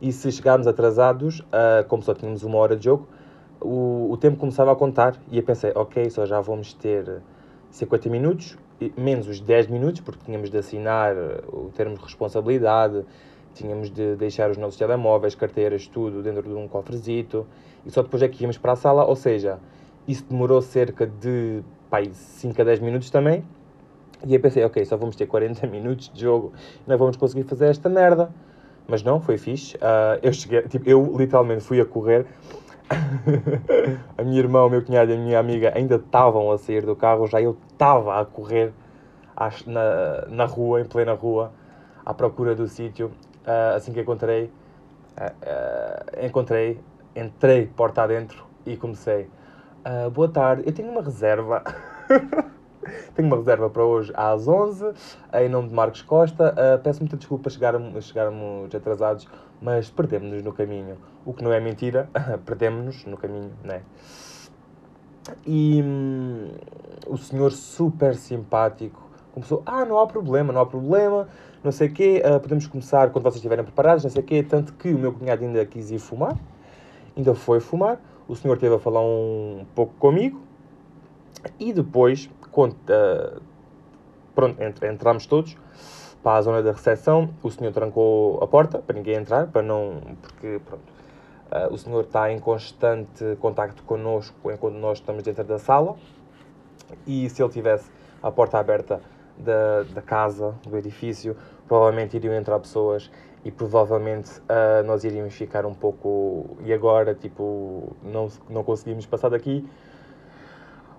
e 0.00 0.11
se 0.11 0.32
chegarmos 0.32 0.67
atrasados, 0.67 1.38
uh, 1.38 1.87
como 1.87 2.03
só 2.03 2.12
tínhamos 2.12 2.43
uma 2.43 2.59
hora 2.59 2.76
de 2.76 2.87
jogo, 2.87 3.06
o, 3.61 4.08
o 4.11 4.17
tempo 4.17 4.38
começava 4.38 4.73
a 4.73 4.76
contar 4.76 5.15
e 5.31 5.37
eu 5.37 5.44
pensei, 5.44 5.70
ok, 5.76 6.11
só 6.11 6.26
já 6.26 6.41
vamos 6.41 6.75
ter 6.75 7.23
50 7.70 8.08
minutos, 8.11 8.58
menos 8.97 9.29
os 9.29 9.41
10 9.41 9.69
minutos, 9.69 10.00
porque 10.00 10.25
tínhamos 10.25 10.50
de 10.50 10.58
assinar 10.58 11.15
o 11.47 11.70
termo 11.76 11.97
de 11.97 12.03
responsabilidade, 12.03 13.05
tínhamos 13.54 13.90
de 13.90 14.16
deixar 14.16 14.50
os 14.50 14.56
nossos 14.56 14.78
telemóveis, 14.78 15.34
carteiras, 15.34 15.87
tudo 15.87 16.22
dentro 16.22 16.43
de 16.43 16.55
um 16.55 16.67
cofrezito 16.69 17.46
e 17.84 17.91
só 17.91 18.03
depois 18.03 18.22
é 18.22 18.29
que 18.29 18.43
íamos 18.43 18.58
para 18.58 18.72
a 18.72 18.77
sala, 18.77 19.05
ou 19.05 19.17
seja, 19.17 19.58
isso 20.06 20.24
demorou 20.29 20.60
cerca 20.62 21.06
de 21.06 21.62
pai, 21.91 22.10
5 22.12 22.60
a 22.60 22.65
10 22.65 22.81
minutos 22.81 23.10
também. 23.10 23.44
E 24.24 24.32
aí 24.32 24.38
pensei, 24.38 24.65
ok, 24.65 24.84
só 24.84 24.96
vamos 24.96 25.17
ter 25.17 25.27
40 25.27 25.67
minutos 25.69 26.10
de 26.12 26.20
jogo, 26.20 26.53
não 26.86 26.96
vamos 26.96 27.17
conseguir 27.17 27.44
fazer 27.44 27.67
esta 27.67 27.88
merda. 27.88 28.31
Mas 28.86 29.03
não, 29.03 29.20
foi 29.20 29.38
fixe. 29.38 29.77
Uh, 29.77 30.19
eu 30.22 30.32
cheguei, 30.32 30.62
tipo, 30.62 30.88
eu 30.88 31.15
literalmente 31.17 31.62
fui 31.62 31.81
a 31.81 31.84
correr. 31.84 32.27
a 34.19 34.22
minha 34.22 34.38
irmã, 34.38 34.65
o 34.65 34.69
meu 34.69 34.82
cunhado 34.84 35.10
e 35.10 35.15
a 35.15 35.17
minha 35.17 35.38
amiga 35.38 35.72
ainda 35.74 35.96
estavam 35.96 36.50
a 36.50 36.58
sair 36.58 36.84
do 36.84 36.94
carro, 36.94 37.27
já 37.27 37.41
eu 37.41 37.56
estava 37.72 38.20
a 38.20 38.24
correr 38.24 38.72
na, 39.67 40.27
na 40.29 40.44
rua, 40.44 40.81
em 40.81 40.84
plena 40.84 41.15
rua, 41.15 41.53
à 42.05 42.12
procura 42.12 42.55
do 42.55 42.67
sítio 42.69 43.10
uh, 43.46 43.77
assim 43.77 43.93
que 43.93 44.01
encontrei, 44.01 44.51
uh, 45.17 46.25
encontrei, 46.25 46.81
entrei 47.15 47.67
porta 47.67 48.03
adentro 48.03 48.44
e 48.67 48.77
comecei. 48.77 49.29
boa 50.13 50.29
tarde, 50.29 50.63
eu 50.67 50.72
tenho 50.72 50.91
uma 50.91 51.03
reserva. 51.03 51.63
tenho 53.15 53.29
uma 53.29 53.37
reserva 53.37 53.70
para 53.70 53.84
hoje 53.84 54.13
às 54.15 54.46
11, 54.49 54.93
em 55.34 55.49
nome 55.49 55.69
de 55.69 55.75
Marcos 55.75 56.03
Costa. 56.03 56.55
peço 56.82 57.01
muita 57.01 57.17
desculpa 57.17 57.51
chegarmos, 57.51 58.05
chegarmos 58.05 58.75
atrasados, 58.75 59.29
mas 59.61 59.91
perdemos-nos 59.91 60.43
no 60.43 60.53
caminho. 60.53 60.96
O 61.25 61.32
que 61.32 61.43
não 61.43 61.53
é 61.53 61.61
mentira, 61.61 62.08
perdemos-nos 62.44 63.05
no 63.05 63.17
caminho, 63.17 63.53
não 63.63 63.75
é? 63.75 63.82
E 65.46 65.82
hum, 65.84 66.51
o 67.06 67.17
senhor 67.17 67.53
super 67.53 68.15
simpático 68.15 69.11
começou, 69.32 69.62
ah, 69.65 69.84
não 69.84 69.98
há 69.98 70.06
problema, 70.06 70.53
não 70.53 70.60
há 70.60 70.67
problema, 70.67 71.29
não 71.65 71.72
sei 71.72 71.89
o 71.89 71.93
quê, 71.93 72.22
uh, 72.24 72.39
podemos 72.39 72.67
começar 72.67 73.10
quando 73.10 73.24
vocês 73.24 73.36
estiverem 73.36 73.65
preparados, 73.65 74.05
não 74.05 74.10
sei 74.10 74.22
o 74.22 74.24
quê, 74.24 74.43
tanto 74.43 74.72
que 74.74 74.93
o 74.93 74.98
meu 74.98 75.12
cunhado 75.12 75.43
ainda 75.44 75.65
quis 75.65 75.91
ir 75.91 75.98
fumar, 75.98 76.36
ainda 77.17 77.34
foi 77.34 77.60
fumar, 77.60 78.01
o 78.29 78.36
senhor 78.36 78.58
teve 78.58 78.74
a 78.74 78.79
falar 78.79 79.01
um 79.01 79.65
pouco 79.74 79.94
comigo, 79.94 80.41
e 81.58 81.72
depois, 81.72 82.29
quando, 82.51 82.74
uh, 82.74 83.41
pronto, 84.34 84.62
entramos 84.84 85.27
todos 85.27 85.56
para 86.22 86.36
a 86.36 86.43
zona 86.43 86.62
da 86.62 86.72
recepção, 86.72 87.31
o 87.43 87.51
senhor 87.51 87.72
trancou 87.72 88.39
a 88.43 88.46
porta 88.46 88.79
para 88.79 88.94
ninguém 88.94 89.15
entrar, 89.15 89.46
para 89.46 89.62
não, 89.62 90.01
porque, 90.20 90.60
pronto, 90.65 90.84
uh, 91.51 91.72
o 91.72 91.79
senhor 91.79 92.05
está 92.05 92.31
em 92.31 92.39
constante 92.39 93.36
contacto 93.41 93.82
connosco 93.84 94.51
enquanto 94.51 94.74
nós 94.74 94.98
estamos 94.98 95.22
dentro 95.22 95.44
da 95.44 95.58
sala, 95.58 95.96
e 97.06 97.29
se 97.31 97.43
ele 97.43 97.51
tivesse 97.51 97.91
a 98.22 98.31
porta 98.31 98.58
aberta 98.58 99.01
da, 99.39 99.82
da 99.94 100.03
casa, 100.03 100.55
do 100.67 100.77
edifício, 100.77 101.36
provavelmente 101.67 102.17
iriam 102.17 102.34
entrar 102.34 102.58
pessoas 102.58 103.10
e 103.44 103.51
provavelmente 103.51 104.31
uh, 104.41 104.84
nós 104.86 105.05
iríamos 105.05 105.34
ficar 105.34 105.67
um 105.67 105.74
pouco. 105.74 106.56
E 106.65 106.72
agora, 106.72 107.15
tipo, 107.15 107.96
não, 108.03 108.29
não 108.48 108.62
conseguimos 108.62 109.06
passar 109.06 109.31
daqui. 109.31 109.69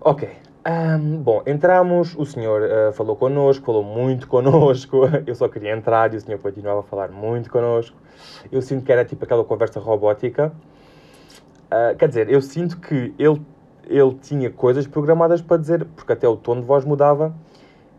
Ok. 0.01 0.29
Um, 0.65 1.21
bom, 1.21 1.43
entramos, 1.45 2.15
o 2.17 2.25
senhor 2.25 2.61
uh, 2.61 2.93
falou 2.93 3.15
connosco, 3.15 3.65
falou 3.65 3.83
muito 3.83 4.27
connosco. 4.29 5.01
Eu 5.25 5.35
só 5.35 5.47
queria 5.47 5.73
entrar 5.73 6.13
e 6.13 6.17
o 6.17 6.21
senhor 6.21 6.39
continuava 6.39 6.81
a 6.81 6.83
falar 6.83 7.09
muito 7.09 7.49
connosco. 7.49 7.95
Eu 8.51 8.61
sinto 8.61 8.83
que 8.85 8.91
era 8.91 9.05
tipo 9.05 9.23
aquela 9.23 9.43
conversa 9.43 9.79
robótica. 9.79 10.53
Uh, 11.67 11.95
quer 11.97 12.07
dizer, 12.07 12.29
eu 12.29 12.41
sinto 12.41 12.79
que 12.79 13.13
ele, 13.17 13.41
ele 13.87 14.13
tinha 14.21 14.49
coisas 14.49 14.85
programadas 14.85 15.41
para 15.41 15.57
dizer, 15.57 15.85
porque 15.95 16.13
até 16.13 16.27
o 16.27 16.35
tom 16.35 16.59
de 16.59 16.65
voz 16.65 16.85
mudava 16.85 17.33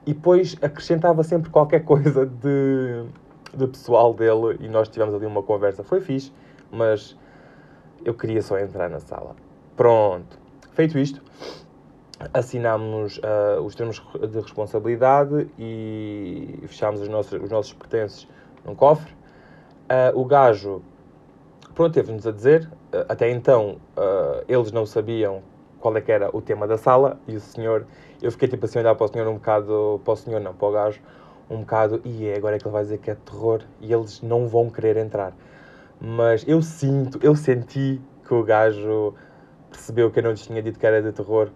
e 0.06 0.12
depois 0.12 0.56
acrescentava 0.60 1.22
sempre 1.22 1.50
qualquer 1.50 1.84
coisa 1.84 2.26
de 2.26 3.04
do 3.56 3.68
pessoal 3.68 4.12
dele 4.12 4.58
e 4.60 4.68
nós 4.68 4.88
tivemos 4.88 5.14
ali 5.14 5.26
uma 5.26 5.42
conversa. 5.42 5.82
Foi 5.82 6.00
fixe, 6.00 6.32
mas 6.70 7.16
eu 8.04 8.14
queria 8.14 8.42
só 8.42 8.58
entrar 8.58 8.88
na 8.90 9.00
sala. 9.00 9.34
Pronto. 9.76 10.38
Feito 10.72 10.98
isto, 10.98 11.22
assinámos 12.32 13.18
uh, 13.18 13.60
os 13.62 13.74
termos 13.74 14.02
de 14.28 14.40
responsabilidade 14.40 15.48
e 15.58 16.58
fechámos 16.66 17.00
os 17.00 17.08
nossos, 17.08 17.40
os 17.40 17.50
nossos 17.50 17.72
pertences 17.72 18.28
num 18.64 18.74
cofre. 18.74 19.12
Uh, 19.84 20.18
o 20.18 20.24
gajo, 20.24 20.82
pronto, 21.74 21.94
teve-nos 21.94 22.26
a 22.26 22.32
dizer, 22.32 22.68
uh, 22.92 23.04
até 23.08 23.30
então 23.30 23.76
eles 24.48 24.72
não 24.72 24.84
sabiam 24.84 25.42
qual 25.84 25.94
é 25.98 26.00
que 26.00 26.10
era 26.10 26.34
o 26.34 26.40
tema 26.40 26.66
da 26.66 26.78
sala 26.78 27.20
e 27.28 27.36
o 27.36 27.40
senhor, 27.40 27.86
eu 28.22 28.32
fiquei 28.32 28.48
tipo 28.48 28.64
assim 28.64 28.78
a 28.78 28.80
olhar 28.80 28.94
para 28.94 29.04
o 29.04 29.08
senhor 29.08 29.28
um 29.28 29.34
bocado, 29.34 30.00
para 30.02 30.14
o 30.14 30.16
senhor 30.16 30.40
não, 30.40 30.54
para 30.54 30.66
o 30.66 30.72
gajo, 30.72 30.98
um 31.50 31.58
bocado, 31.58 32.00
e 32.06 32.26
é 32.26 32.38
agora 32.38 32.56
é 32.56 32.58
que 32.58 32.66
ele 32.66 32.72
vai 32.72 32.82
dizer 32.84 32.96
que 32.96 33.10
é 33.10 33.14
terror 33.14 33.60
e 33.82 33.92
eles 33.92 34.22
não 34.22 34.48
vão 34.48 34.70
querer 34.70 34.96
entrar. 34.96 35.34
Mas 36.00 36.42
eu 36.48 36.62
sinto, 36.62 37.18
eu 37.22 37.36
senti 37.36 38.00
que 38.26 38.32
o 38.32 38.42
gajo 38.42 39.12
percebeu 39.70 40.10
que 40.10 40.20
eu 40.20 40.22
não 40.22 40.30
lhes 40.30 40.46
tinha 40.46 40.62
dito 40.62 40.78
que 40.78 40.86
era 40.86 41.02
de 41.02 41.12
terror. 41.12 41.50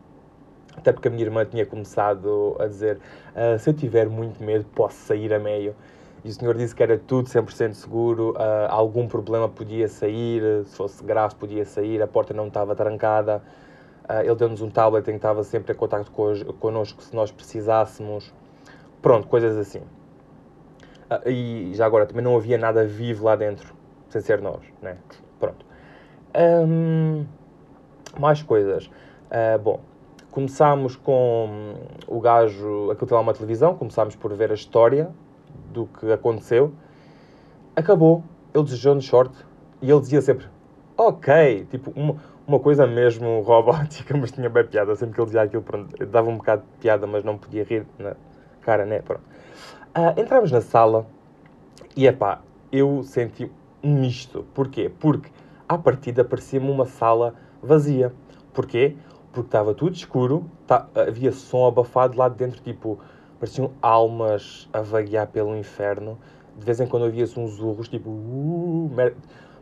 Até 0.76 0.92
porque 0.92 1.08
a 1.08 1.11
minha 1.11 1.25
irmã 1.25 1.47
tinha 1.47 1.64
começado 1.64 2.54
a 2.61 2.66
dizer: 2.66 2.99
ah, 3.35 3.56
se 3.58 3.70
eu 3.70 3.73
tiver 3.73 4.11
muito 4.11 4.44
medo, 4.44 4.66
posso 4.75 4.97
sair 5.06 5.32
a 5.32 5.38
meio. 5.38 5.75
E 6.23 6.28
o 6.28 6.32
senhor 6.32 6.54
disse 6.54 6.75
que 6.75 6.82
era 6.82 6.99
tudo 6.99 7.30
100% 7.30 7.73
seguro, 7.73 8.32
uh, 8.32 8.68
algum 8.68 9.08
problema 9.08 9.49
podia 9.49 9.88
sair, 9.88 10.42
se 10.66 10.76
fosse 10.76 11.02
grave 11.02 11.35
podia 11.37 11.64
sair, 11.64 12.02
a 12.02 12.06
porta 12.06 12.35
não 12.35 12.49
estava 12.49 12.76
trancada. 12.76 13.42
Uh, 14.08 14.22
ele 14.24 14.34
deu-nos 14.36 14.62
um 14.62 14.70
tablet 14.70 15.06
em 15.08 15.12
que 15.12 15.16
estava 15.16 15.44
sempre 15.44 15.72
em 15.72 15.76
contato 15.76 16.10
connosco 16.58 17.02
se 17.02 17.14
nós 17.14 17.30
precisássemos. 17.30 18.32
Pronto, 19.02 19.28
coisas 19.28 19.56
assim. 19.56 19.82
Ah, 21.10 21.22
e 21.26 21.72
já 21.74 21.86
agora, 21.86 22.06
também 22.06 22.22
não 22.22 22.36
havia 22.36 22.58
nada 22.58 22.84
vivo 22.84 23.24
lá 23.24 23.36
dentro, 23.36 23.74
sem 24.08 24.20
ser 24.20 24.40
nós, 24.40 24.60
né? 24.82 24.98
Pronto. 25.38 25.64
Um, 26.36 27.26
mais 28.18 28.42
coisas. 28.42 28.86
Uh, 28.86 29.58
bom, 29.62 29.80
começámos 30.30 30.96
com 30.96 31.74
o 32.06 32.20
gajo, 32.20 32.90
aquilo 32.90 33.06
tem 33.06 33.16
lá 33.16 33.20
uma 33.20 33.32
televisão, 33.32 33.74
começámos 33.74 34.16
por 34.16 34.34
ver 34.34 34.50
a 34.50 34.54
história 34.54 35.10
do 35.72 35.86
que 35.86 36.10
aconteceu. 36.12 36.72
Acabou, 37.74 38.22
ele 38.54 38.64
desejou-nos 38.64 39.06
sorte 39.06 39.36
e 39.80 39.90
ele 39.90 40.00
dizia 40.00 40.20
sempre, 40.20 40.46
ok, 40.99 41.67
tipo, 41.71 41.93
uma, 41.95 42.17
uma 42.47 42.59
coisa 42.59 42.87
mesmo 42.87 43.40
robótica, 43.47 44.17
mas 44.17 44.33
tinha 44.33 44.50
bem 44.50 44.67
piada, 44.67 44.95
sempre 44.97 45.14
que 45.14 45.21
ele 45.21 45.26
dizia 45.26 45.43
aquilo, 45.43 45.62
pronto, 45.62 46.07
dava 46.07 46.28
um 46.28 46.37
bocado 46.37 46.62
de 46.62 46.78
piada, 46.81 47.07
mas 47.07 47.25
não 47.25 47.38
podia 47.38 47.64
rir, 47.64 47.87
né? 47.99 48.14
cara, 48.69 48.85
né? 48.85 49.00
Pronto. 49.00 49.23
Uh, 49.97 50.21
entramos 50.21 50.52
na 50.52 50.61
sala 50.61 51.07
e, 51.97 52.07
epá, 52.07 52.43
eu 52.71 53.02
senti 53.02 53.50
um 53.83 53.99
misto. 53.99 54.45
Porquê? 54.52 54.90
Porque, 55.00 55.31
à 55.67 55.78
partida, 55.78 56.23
parecia-me 56.23 56.71
uma 56.71 56.85
sala 56.85 57.35
vazia. 57.62 58.12
Porquê? 58.52 58.95
Porque 59.33 59.49
estava 59.49 59.73
tudo 59.73 59.95
escuro, 59.95 60.45
tá, 60.67 60.87
havia 60.95 61.33
som 61.33 61.67
abafado 61.67 62.19
lá 62.19 62.28
dentro, 62.28 62.61
tipo, 62.61 62.99
pareciam 63.40 63.73
almas 63.81 64.69
a 64.71 64.83
vaguear 64.83 65.26
pelo 65.28 65.57
inferno. 65.57 66.19
De 66.55 66.67
vez 66.67 66.78
em 66.78 66.87
quando 66.87 67.07
havia-se 67.07 67.40
uns 67.40 67.59
urros, 67.59 67.88
tipo, 67.88 68.11
uh, 68.11 68.90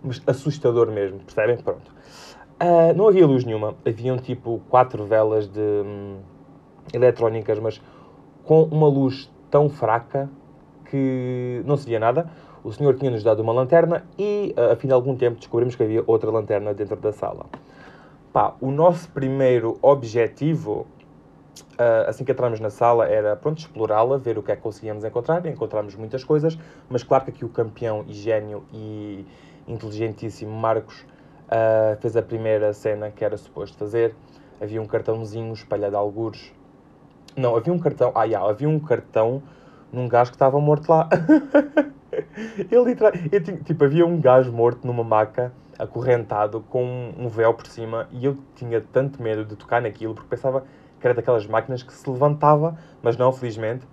mas 0.02 0.22
assustador 0.26 0.90
mesmo, 0.90 1.18
percebem? 1.20 1.56
Pronto. 1.56 1.90
Uh, 2.62 2.96
não 2.96 3.08
havia 3.08 3.26
luz 3.26 3.44
nenhuma, 3.44 3.74
haviam 3.86 4.16
tipo 4.16 4.62
quatro 4.70 5.04
velas 5.04 5.46
de 5.46 5.60
hum, 5.60 6.16
eletrónicas, 6.90 7.58
mas 7.58 7.82
com 8.44 8.62
uma 8.64 8.88
luz 8.88 9.30
tão 9.50 9.68
fraca 9.68 10.30
que 10.86 11.62
não 11.66 11.76
se 11.76 11.86
via 11.86 12.00
nada. 12.00 12.30
O 12.64 12.72
senhor 12.72 12.96
tinha-nos 12.96 13.22
dado 13.22 13.40
uma 13.40 13.52
lanterna 13.52 14.06
e, 14.18 14.54
uh, 14.56 14.72
a 14.72 14.76
fim 14.76 14.88
de 14.88 14.94
algum 14.94 15.14
tempo, 15.14 15.36
descobrimos 15.36 15.76
que 15.76 15.82
havia 15.82 16.02
outra 16.06 16.30
lanterna 16.30 16.72
dentro 16.72 16.96
da 16.96 17.12
sala. 17.12 17.44
Pá, 18.32 18.54
o 18.60 18.70
nosso 18.70 19.10
primeiro 19.10 19.78
objetivo, 19.82 20.86
uh, 21.78 22.08
assim 22.08 22.24
que 22.24 22.32
entramos 22.32 22.58
na 22.58 22.70
sala, 22.70 23.06
era, 23.06 23.36
pronto, 23.36 23.58
explorá-la, 23.58 24.16
ver 24.16 24.38
o 24.38 24.42
que 24.42 24.50
é 24.50 24.56
que 24.56 24.62
conseguíamos 24.62 25.04
encontrar. 25.04 25.44
Encontramos 25.44 25.94
muitas 25.94 26.24
coisas, 26.24 26.58
mas 26.88 27.02
claro 27.02 27.24
que 27.24 27.30
aqui 27.30 27.44
o 27.44 27.50
campeão 27.50 28.04
e 28.08 28.14
gênio 28.14 28.64
e 28.72 29.26
inteligentíssimo 29.66 30.52
Marcos 30.52 31.00
uh, 31.46 32.00
fez 32.00 32.16
a 32.16 32.22
primeira 32.22 32.72
cena 32.72 33.10
que 33.10 33.24
era 33.24 33.36
suposto 33.36 33.76
fazer. 33.76 34.14
Havia 34.60 34.80
um 34.80 34.86
cartãozinho 34.86 35.52
espalhado 35.52 35.96
a 35.96 35.98
algures 35.98 36.54
não, 37.36 37.54
havia 37.54 37.72
um 37.72 37.78
cartão. 37.78 38.12
Ah, 38.14 38.24
yeah, 38.24 38.48
havia 38.48 38.68
um 38.68 38.80
cartão 38.80 39.42
num 39.92 40.08
gajo 40.08 40.30
que 40.30 40.36
estava 40.36 40.58
morto 40.58 40.88
lá. 40.88 41.08
ele. 42.70 42.96
Tipo, 43.62 43.84
havia 43.84 44.06
um 44.06 44.18
gajo 44.18 44.50
morto 44.50 44.86
numa 44.86 45.04
maca, 45.04 45.52
acorrentado, 45.78 46.64
com 46.70 47.12
um 47.18 47.28
véu 47.28 47.52
por 47.52 47.66
cima, 47.66 48.08
e 48.10 48.24
eu 48.24 48.38
tinha 48.54 48.80
tanto 48.80 49.22
medo 49.22 49.44
de 49.44 49.54
tocar 49.54 49.82
naquilo, 49.82 50.14
porque 50.14 50.30
pensava 50.30 50.64
que 50.98 51.06
era 51.06 51.12
daquelas 51.12 51.46
máquinas 51.46 51.82
que 51.82 51.92
se 51.92 52.08
levantava, 52.08 52.78
mas 53.02 53.18
não, 53.18 53.30
felizmente. 53.30 53.86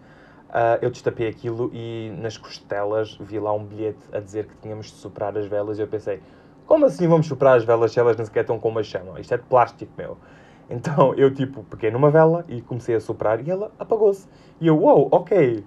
Uh, 0.54 0.78
eu 0.84 0.92
destapei 0.92 1.28
aquilo 1.28 1.72
e 1.74 2.14
nas 2.20 2.38
costelas 2.38 3.18
vi 3.20 3.40
lá 3.40 3.52
um 3.52 3.66
bilhete 3.66 3.98
a 4.12 4.20
dizer 4.20 4.46
que 4.46 4.56
tínhamos 4.58 4.86
de 4.86 4.94
soprar 4.94 5.36
as 5.36 5.48
velas. 5.48 5.80
E 5.80 5.82
eu 5.82 5.88
pensei, 5.88 6.22
como 6.68 6.86
assim 6.86 7.08
vamos 7.08 7.26
soprar 7.26 7.58
as 7.58 7.66
velas 7.66 7.92
se 7.92 8.00
elas 8.00 8.16
nem 8.16 8.24
sequer 8.24 8.42
estão 8.42 8.60
com 8.60 8.70
uma 8.70 8.84
chama? 8.84 9.20
Isto 9.20 9.34
é 9.34 9.38
de 9.38 9.44
plástico, 9.44 9.92
meu. 9.98 10.18
Então 10.70 11.14
eu, 11.16 11.32
tipo, 11.32 11.62
peguei 11.66 11.92
numa 11.92 12.10
vela 12.10 12.46
e 12.48 12.62
comecei 12.62 12.96
a 12.96 13.00
soprar 13.00 13.46
e 13.46 13.52
ela 13.52 13.70
apagou-se. 13.78 14.28
E 14.62 14.68
eu, 14.68 14.80
uou, 14.80 15.00
wow, 15.00 15.10
ok. 15.12 15.64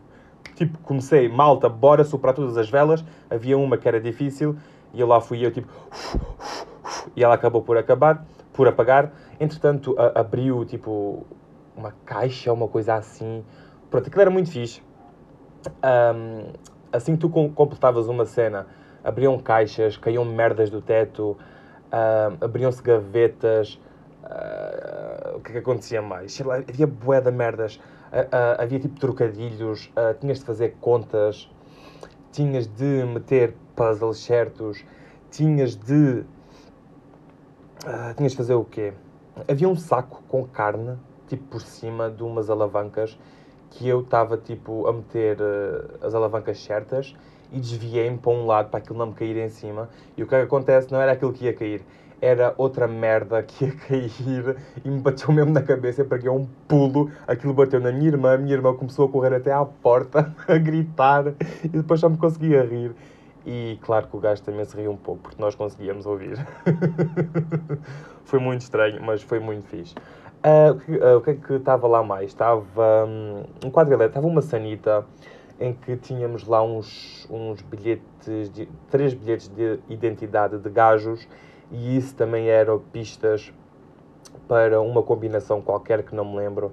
Tipo, 0.55 0.79
comecei, 0.79 1.29
malta, 1.29 1.69
bora 1.69 2.03
soprar 2.03 2.35
todas 2.35 2.57
as 2.57 2.71
velas. 2.71 3.05
Havia 3.29 3.59
uma 3.59 3.77
que 3.77 3.87
era 3.87 4.01
difícil 4.01 4.57
e 4.95 5.01
eu 5.01 5.07
lá 5.07 5.21
fui 5.21 5.45
eu, 5.45 5.51
tipo, 5.51 5.69
e 7.15 7.23
ela 7.23 7.35
acabou 7.35 7.61
por 7.61 7.77
acabar, 7.77 8.27
por 8.55 8.67
apagar. 8.67 9.13
Entretanto, 9.39 9.95
a, 9.99 10.21
abriu, 10.21 10.65
tipo, 10.65 11.27
uma 11.77 11.93
caixa, 12.07 12.53
uma 12.53 12.67
coisa 12.67 12.95
assim. 12.95 13.45
Pronto, 13.91 14.07
aquilo 14.07 14.23
era 14.23 14.31
muito 14.31 14.51
fixe. 14.51 14.83
Um, 15.85 16.53
assim 16.93 17.15
que 17.15 17.21
tu 17.21 17.29
completavas 17.29 18.09
uma 18.09 18.25
cena, 18.25 18.67
abriam 19.03 19.39
caixas, 19.39 19.97
caíam 19.97 20.25
merdas 20.25 20.71
do 20.71 20.81
teto, 20.81 21.37
um, 21.93 22.45
abriam-se 22.45 22.83
gavetas, 22.83 23.79
Uh, 24.27 25.37
o 25.37 25.41
que 25.41 25.51
é 25.51 25.53
que 25.53 25.59
acontecia 25.59 26.03
mais? 26.03 26.39
Lá, 26.41 26.57
havia 26.57 26.87
bué 26.87 27.21
de 27.21 27.31
merdas. 27.31 27.77
Uh, 27.77 27.79
uh, 27.79 28.63
havia 28.63 28.81
tipo 28.81 28.99
trocadilhos, 28.99 29.91
tinhas 30.21 30.39
de 30.41 30.45
fazer 30.45 30.77
contas, 30.81 31.51
tinhas 32.33 32.67
de 32.67 33.05
meter 33.05 33.55
puzzles 33.75 34.19
certos, 34.19 34.85
tinhas 35.31 35.77
de. 35.77 36.25
tinhas 38.17 38.33
de 38.33 38.37
fazer 38.37 38.55
o 38.55 38.65
quê? 38.65 38.93
Havia 39.49 39.69
um 39.69 39.77
saco 39.77 40.23
com 40.29 40.45
carne, 40.45 40.99
tipo 41.29 41.45
por 41.45 41.61
cima 41.61 42.11
de 42.11 42.23
umas 42.23 42.51
alavancas, 42.51 43.19
que 43.71 43.89
eu 43.89 44.01
estava 44.01 44.37
tipo 44.37 44.87
a 44.87 44.93
meter 44.93 45.39
as 46.01 46.15
alavancas 46.15 46.59
certas 46.63 47.15
e 47.53 47.61
desviei-me 47.61 48.19
para 48.19 48.33
um 48.33 48.47
lado 48.47 48.71
para 48.71 48.79
aquilo 48.79 48.99
não 48.99 49.07
me 49.07 49.15
cair 49.15 49.37
em 49.37 49.49
cima. 49.49 49.89
E 50.17 50.23
o 50.23 50.27
que, 50.27 50.35
é 50.35 50.43
acontece 50.43 50.91
não 50.91 51.01
era 51.01 51.13
aquilo 51.13 51.33
que 51.33 51.45
ia 51.45 51.55
cair, 51.55 51.83
era 52.21 52.55
outra 52.57 52.87
merda 52.87 53.43
que 53.43 53.67
ia 53.67 53.73
cair 53.89 54.57
e 54.85 54.89
me 54.89 55.01
bateu 55.01 55.33
mesmo 55.33 55.53
na 55.53 55.63
cabeça. 55.63 56.03
Eu 56.03 56.07
peguei 56.07 56.31
um 56.31 56.47
pulo, 56.67 57.11
aquilo 57.27 57.53
bateu 57.53 57.81
na 57.81 57.93
minha 57.93 58.09
irmã. 58.09 58.35
A 58.35 58.39
minha 58.39 58.55
irmã 58.55 58.75
começou 58.75 59.07
a 59.07 59.09
correr 59.09 59.35
até 59.35 59.53
à 59.53 59.65
porta, 59.65 60.35
a 60.49 60.59
gritar 60.59 61.35
e 61.63 61.69
depois 61.69 62.01
já 62.01 62.09
me 62.09 62.17
conseguia 62.17 62.63
rir. 62.63 62.95
E 63.49 63.79
claro 63.83 64.09
que 64.09 64.17
o 64.17 64.19
gajo 64.19 64.43
também 64.43 64.65
se 64.65 64.77
riu 64.77 64.91
um 64.91 64.97
pouco, 64.97 65.23
porque 65.23 65.41
nós 65.41 65.55
conseguíamos 65.55 66.05
ouvir. 66.05 66.37
foi 68.25 68.41
muito 68.41 68.63
estranho, 68.63 69.01
mas 69.01 69.23
foi 69.23 69.39
muito 69.39 69.69
fixe. 69.69 69.95
Uh, 70.45 70.71
o, 70.71 70.79
que, 70.79 70.93
uh, 70.93 71.17
o 71.17 71.21
que 71.23 71.31
é 71.31 71.35
que 71.35 71.53
estava 71.55 71.87
lá 71.89 72.03
mais? 72.03 72.27
Estava 72.27 73.05
um, 73.07 73.45
um 73.65 73.71
quadro 73.71 73.95
elétrico, 73.95 74.19
estava 74.19 74.27
uma 74.27 74.43
sanita 74.43 75.05
em 75.59 75.73
que 75.73 75.97
tínhamos 75.97 76.47
lá 76.47 76.63
uns, 76.63 77.27
uns 77.31 77.63
bilhetes, 77.63 78.51
de, 78.51 78.69
três 78.91 79.15
bilhetes 79.15 79.49
de 79.49 79.81
identidade 79.89 80.59
de 80.59 80.71
gajos 80.71 81.27
e 81.71 81.97
isso 81.97 82.15
também 82.15 82.49
eram 82.49 82.79
pistas 82.79 83.53
para 84.47 84.81
uma 84.81 85.03
combinação 85.03 85.61
qualquer 85.61 86.03
que 86.03 86.15
não 86.15 86.25
me 86.25 86.37
lembro. 86.37 86.73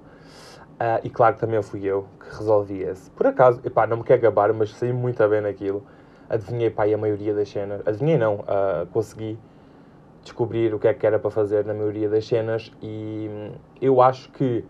Uh, 0.74 1.00
e 1.02 1.10
claro 1.10 1.34
que 1.34 1.40
também 1.40 1.62
fui 1.62 1.84
eu 1.84 2.06
que 2.20 2.36
resolvi 2.36 2.82
esse. 2.82 3.10
Por 3.10 3.26
acaso, 3.26 3.60
epá, 3.64 3.86
não 3.86 3.98
me 3.98 4.04
quero 4.04 4.20
gabar, 4.20 4.52
mas 4.52 4.74
saí 4.74 4.92
muito 4.92 5.26
bem 5.28 5.40
naquilo. 5.40 5.84
adivinhei 6.28 6.70
pá, 6.70 6.84
a 6.84 6.96
maioria 6.96 7.32
das 7.34 7.48
cenas. 7.48 7.80
Adivinhei 7.86 8.18
não, 8.18 8.40
uh, 8.40 8.86
consegui 8.92 9.38
descobrir 10.24 10.74
o 10.74 10.78
que 10.78 10.88
é 10.88 10.94
que 10.94 11.06
era 11.06 11.18
para 11.18 11.30
fazer 11.30 11.64
na 11.64 11.74
maioria 11.74 12.08
das 12.08 12.26
cenas 12.26 12.72
e 12.82 13.28
hum, 13.30 13.52
eu 13.80 14.00
acho 14.00 14.30
que 14.30 14.64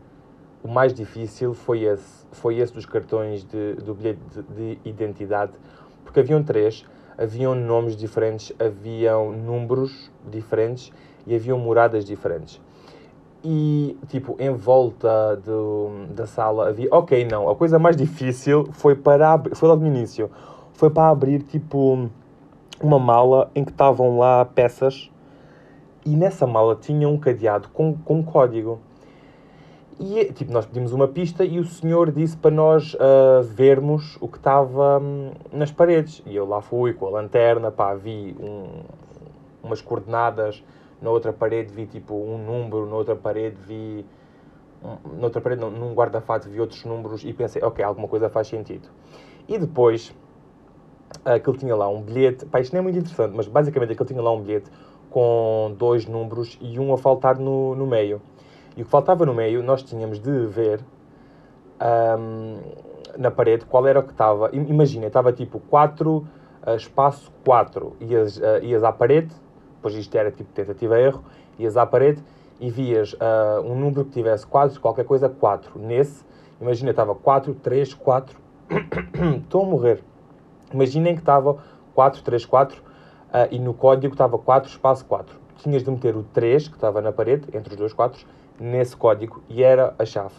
o 0.63 0.69
mais 0.69 0.93
difícil 0.93 1.55
foi 1.55 1.85
esse, 1.85 2.27
foi 2.33 2.59
esse 2.59 2.73
dos 2.73 2.85
cartões 2.85 3.45
de, 3.45 3.75
do 3.75 3.95
bilhete 3.95 4.19
de, 4.35 4.77
de 4.77 4.79
identidade, 4.89 5.53
porque 6.03 6.21
haviam 6.21 6.43
três, 6.43 6.85
haviam 7.17 7.55
nomes 7.55 7.97
diferentes, 7.97 8.53
haviam 8.59 9.31
números 9.31 10.11
diferentes 10.29 10.91
e 11.27 11.35
haviam 11.35 11.59
moradas 11.59 12.05
diferentes. 12.05 12.61
E, 13.47 13.97
tipo, 14.09 14.37
em 14.39 14.51
volta 14.51 15.37
do, 15.37 16.07
da 16.15 16.27
sala 16.27 16.71
havia... 16.71 16.89
Ok, 16.91 17.27
não, 17.31 17.49
a 17.51 17.55
coisa 17.55 17.79
mais 17.79 17.95
difícil 17.95 18.67
foi 18.73 18.95
para... 18.95 19.39
Foi 19.53 19.69
logo 19.69 19.83
no 19.83 19.87
início. 19.87 20.31
Foi 20.73 20.89
para 20.89 21.11
abrir, 21.11 21.43
tipo, 21.43 22.09
uma 22.83 22.99
mala 22.99 23.51
em 23.55 23.63
que 23.63 23.71
estavam 23.71 24.19
lá 24.19 24.47
peças 24.47 25.11
e 26.05 26.17
nessa 26.17 26.47
mala 26.47 26.77
tinha 26.77 27.09
um 27.09 27.19
cadeado 27.19 27.69
com, 27.69 27.97
com 27.99 28.23
código. 28.23 28.81
E, 29.99 30.33
tipo, 30.33 30.53
nós 30.53 30.67
pedimos 30.67 30.93
uma 30.93 31.07
pista 31.07 31.45
e 31.45 31.61
o 31.61 31.65
senhor 31.65 32.11
disse 32.11 32.37
para 32.37 32.51
nós 32.51 32.95
uh, 32.95 33.43
vermos 33.43 34.19
o 34.21 34.27
que 34.27 34.39
estava 34.39 34.99
um, 34.99 35.31
nas 35.53 35.71
paredes. 35.71 36.21
E 36.27 36.35
eu 36.35 36.47
lá 36.47 36.61
fui 36.61 36.93
com 36.93 37.07
a 37.07 37.11
lanterna, 37.11 37.71
pá, 37.71 37.95
vi 37.95 38.37
um, 38.41 38.83
umas 39.63 39.81
coordenadas, 39.81 40.65
na 41.01 41.11
outra 41.11 41.33
parede 41.33 41.73
vi, 41.73 41.87
tipo, 41.87 42.15
um 42.15 42.39
número, 42.39 42.87
na 42.87 42.97
outra 42.97 43.15
parede 43.15 43.57
vi... 43.67 44.05
Um, 44.83 45.23
outra 45.23 45.41
parede, 45.41 45.61
não, 45.61 45.71
num 45.71 45.95
guarda-fato 45.95 46.49
vi 46.49 46.61
outros 46.61 46.85
números 46.85 47.25
e 47.25 47.33
pensei, 47.33 47.63
ok, 47.63 47.85
alguma 47.85 48.09
coisa 48.09 48.29
faz 48.29 48.49
sentido. 48.49 48.89
E 49.47 49.59
depois, 49.59 50.13
aquele 51.25 51.57
tinha 51.57 51.77
lá 51.77 51.89
um 51.89 52.03
bilhete, 52.03 52.45
pá, 52.47 52.61
isto 52.61 52.73
não 52.73 52.81
é 52.81 52.83
muito 52.83 52.99
interessante, 52.99 53.33
mas 53.35 53.47
basicamente 53.47 53.93
aquele 53.93 54.09
tinha 54.09 54.21
lá 54.21 54.33
um 54.33 54.41
bilhete 54.41 54.71
com 55.15 55.73
dois 55.79 56.07
números 56.07 56.59
e 56.61 56.77
um 56.81 56.93
a 56.93 56.99
faltar 56.99 57.39
no, 57.39 57.77
no 57.77 57.87
meio. 57.87 58.21
E 58.77 58.83
o 58.83 58.85
que 58.85 58.91
faltava 58.91 59.25
no 59.25 59.33
meio, 59.33 59.63
nós 59.63 59.81
tínhamos 59.81 60.19
de 60.19 60.47
ver 60.47 60.81
um, 62.19 62.59
na 63.17 63.31
parede 63.31 63.65
qual 63.65 63.87
era 63.87 64.01
o 64.01 64.03
que 64.03 64.11
estava. 64.11 64.51
Imagina, 64.53 65.07
estava 65.07 65.33
tipo 65.33 65.61
4, 65.61 66.17
uh, 66.17 66.27
espaço 66.77 67.31
4. 67.45 67.97
Ias, 68.01 68.39
uh, 68.39 68.59
ias 68.61 68.83
à 68.83 68.91
parede, 68.91 69.33
depois 69.77 69.95
isto 69.95 70.13
era 70.17 70.33
tipo 70.33 70.53
tentativa-erro, 70.53 71.23
ias 71.61 71.77
à 71.77 71.87
parede 71.87 72.21
e 72.59 72.69
vias 72.69 73.13
uh, 73.13 73.63
um 73.65 73.77
número 73.77 74.07
que 74.07 74.11
tivesse 74.11 74.45
quadros, 74.45 74.79
qualquer 74.79 75.05
coisa, 75.05 75.29
4. 75.29 75.79
Nesse, 75.79 76.25
imagina, 76.61 76.91
estava 76.91 77.15
4, 77.15 77.55
3, 77.55 77.95
4. 77.95 78.37
Estou 79.45 79.63
a 79.63 79.65
morrer. 79.65 80.03
Imaginem 80.73 81.15
que 81.15 81.21
estava 81.21 81.57
4, 81.95 82.21
3, 82.21 82.45
4 82.45 82.94
uh, 83.35 83.49
e 83.51 83.59
no 83.59 83.75
código 83.75 84.15
estava 84.15 84.39
4 84.39 84.71
espaço 84.71 85.05
4. 85.07 85.37
Tinhas 85.59 85.83
de 85.83 85.91
meter 85.91 86.17
o 86.17 86.23
3, 86.23 86.69
que 86.69 86.75
estava 86.75 87.01
na 87.01 87.13
parede, 87.13 87.49
entre 87.53 87.73
os 87.73 87.77
dois 87.77 87.93
4, 87.93 88.25
nesse 88.61 88.97
código 88.97 89.43
e 89.49 89.63
era 89.63 89.95
a 89.99 90.05
chave. 90.07 90.35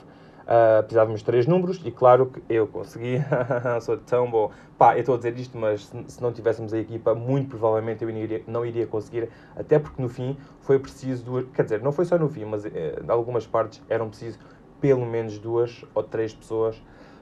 Uh, 0.45 0.83
precisávamos 0.83 1.21
de 1.21 1.25
três 1.25 1.47
números 1.47 1.81
e 1.83 1.91
claro 1.91 2.27
que 2.27 2.41
eu 2.47 2.67
consegui, 2.67 3.17
sou 3.81 3.97
tão 3.97 4.29
bom. 4.29 4.51
Pá, 4.77 4.95
eu 4.95 4.99
estou 4.99 5.15
a 5.15 5.17
dizer 5.17 5.35
isto, 5.39 5.57
mas 5.57 5.87
se, 5.87 6.21
não 6.21 6.31
tivéssemos 6.31 6.71
a 6.71 6.77
equipa, 6.77 7.15
muito 7.15 7.49
provavelmente 7.49 8.03
eu 8.03 8.09
iria, 8.11 8.43
não 8.45 8.63
iria 8.63 8.85
conseguir, 8.85 9.29
até 9.55 9.79
porque 9.79 9.99
no 9.99 10.07
fim 10.07 10.37
foi 10.61 10.77
preciso 10.77 11.23
duas, 11.23 11.45
quer 11.51 11.63
dizer, 11.63 11.81
não 11.81 11.91
foi 11.91 12.05
só 12.05 12.15
no 12.19 12.29
fim, 12.29 12.45
mas 12.45 12.63
eh, 12.63 13.01
em 13.03 13.09
algumas 13.09 13.47
partes 13.47 13.81
eram 13.89 14.07
preciso 14.07 14.37
pelo 14.79 15.03
menos 15.03 15.39
duas 15.39 15.83
ou 15.95 16.03
três 16.03 16.35
pessoas 16.35 16.79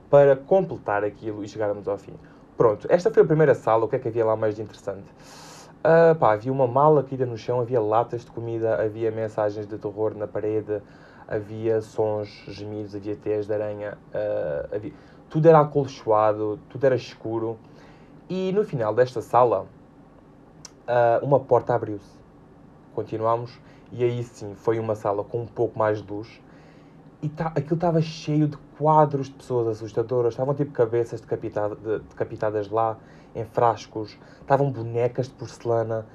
para 0.10 0.36
completar 0.36 1.06
aquilo 1.06 1.46
e 1.46 1.48
chegarmos 1.48 1.88
ao 1.88 1.98
fim. 1.98 2.16
Pronto, 2.58 2.88
esta 2.90 3.10
foi 3.10 3.24
a 3.24 3.26
primeira 3.26 3.56
sala, 3.56 3.86
o 3.86 3.88
que 3.88 3.96
é 3.96 4.00
que 4.00 4.10
havia 4.10 4.26
lá 4.26 4.36
mais 4.36 4.54
de 4.54 4.62
interessante? 4.62 5.06
Uh, 5.84 6.16
pá, 6.16 6.32
havia 6.32 6.50
uma 6.50 6.66
mala 6.66 7.04
caída 7.04 7.26
no 7.26 7.38
chão, 7.38 7.60
havia 7.60 7.82
latas 7.82 8.24
de 8.24 8.32
comida, 8.32 8.82
havia 8.82 9.12
mensagens 9.12 9.68
de 9.68 9.78
terror 9.78 10.16
na 10.16 10.26
parede, 10.26 10.82
havia 11.28 11.82
sons 11.82 12.30
gemidos, 12.48 12.96
havia 12.96 13.18
teias 13.18 13.48
de 13.48 13.54
aranha, 13.54 13.98
uh, 14.14 14.74
havia... 14.74 14.94
tudo 15.30 15.46
era 15.46 15.60
acolchoado, 15.60 16.58
tudo 16.70 16.86
era 16.86 16.96
escuro. 16.96 17.60
E 18.30 18.54
no 18.54 18.64
final 18.64 18.96
desta 18.96 19.22
sala, 19.22 19.68
uh, 20.88 21.26
uma 21.26 21.42
porta 21.42 21.76
abriu-se. 21.76 22.18
Continuamos, 22.96 23.60
e 23.92 24.06
aí 24.06 24.24
sim, 24.24 24.56
foi 24.56 24.80
uma 24.80 24.96
sala 24.96 25.22
com 25.22 25.42
um 25.42 25.46
pouco 25.46 25.78
mais 25.78 26.02
de 26.02 26.10
luz. 26.10 26.42
E 27.24 27.30
tá, 27.30 27.54
aquilo 27.56 27.76
estava 27.76 28.02
cheio 28.02 28.50
de 28.50 28.58
quadros 28.78 29.28
de 29.28 29.36
pessoas 29.36 29.70
assustadoras, 29.70 30.34
estavam 30.34 30.54
tipo 30.54 30.74
cabeças 30.74 31.22
decapitadas, 31.22 31.78
decapitadas 32.10 32.70
lá 32.70 32.98
em 33.34 33.46
frascos, 33.46 34.18
estavam 34.42 34.70
bonecas 34.70 35.30
de 35.30 35.34
porcelana. 35.36 36.06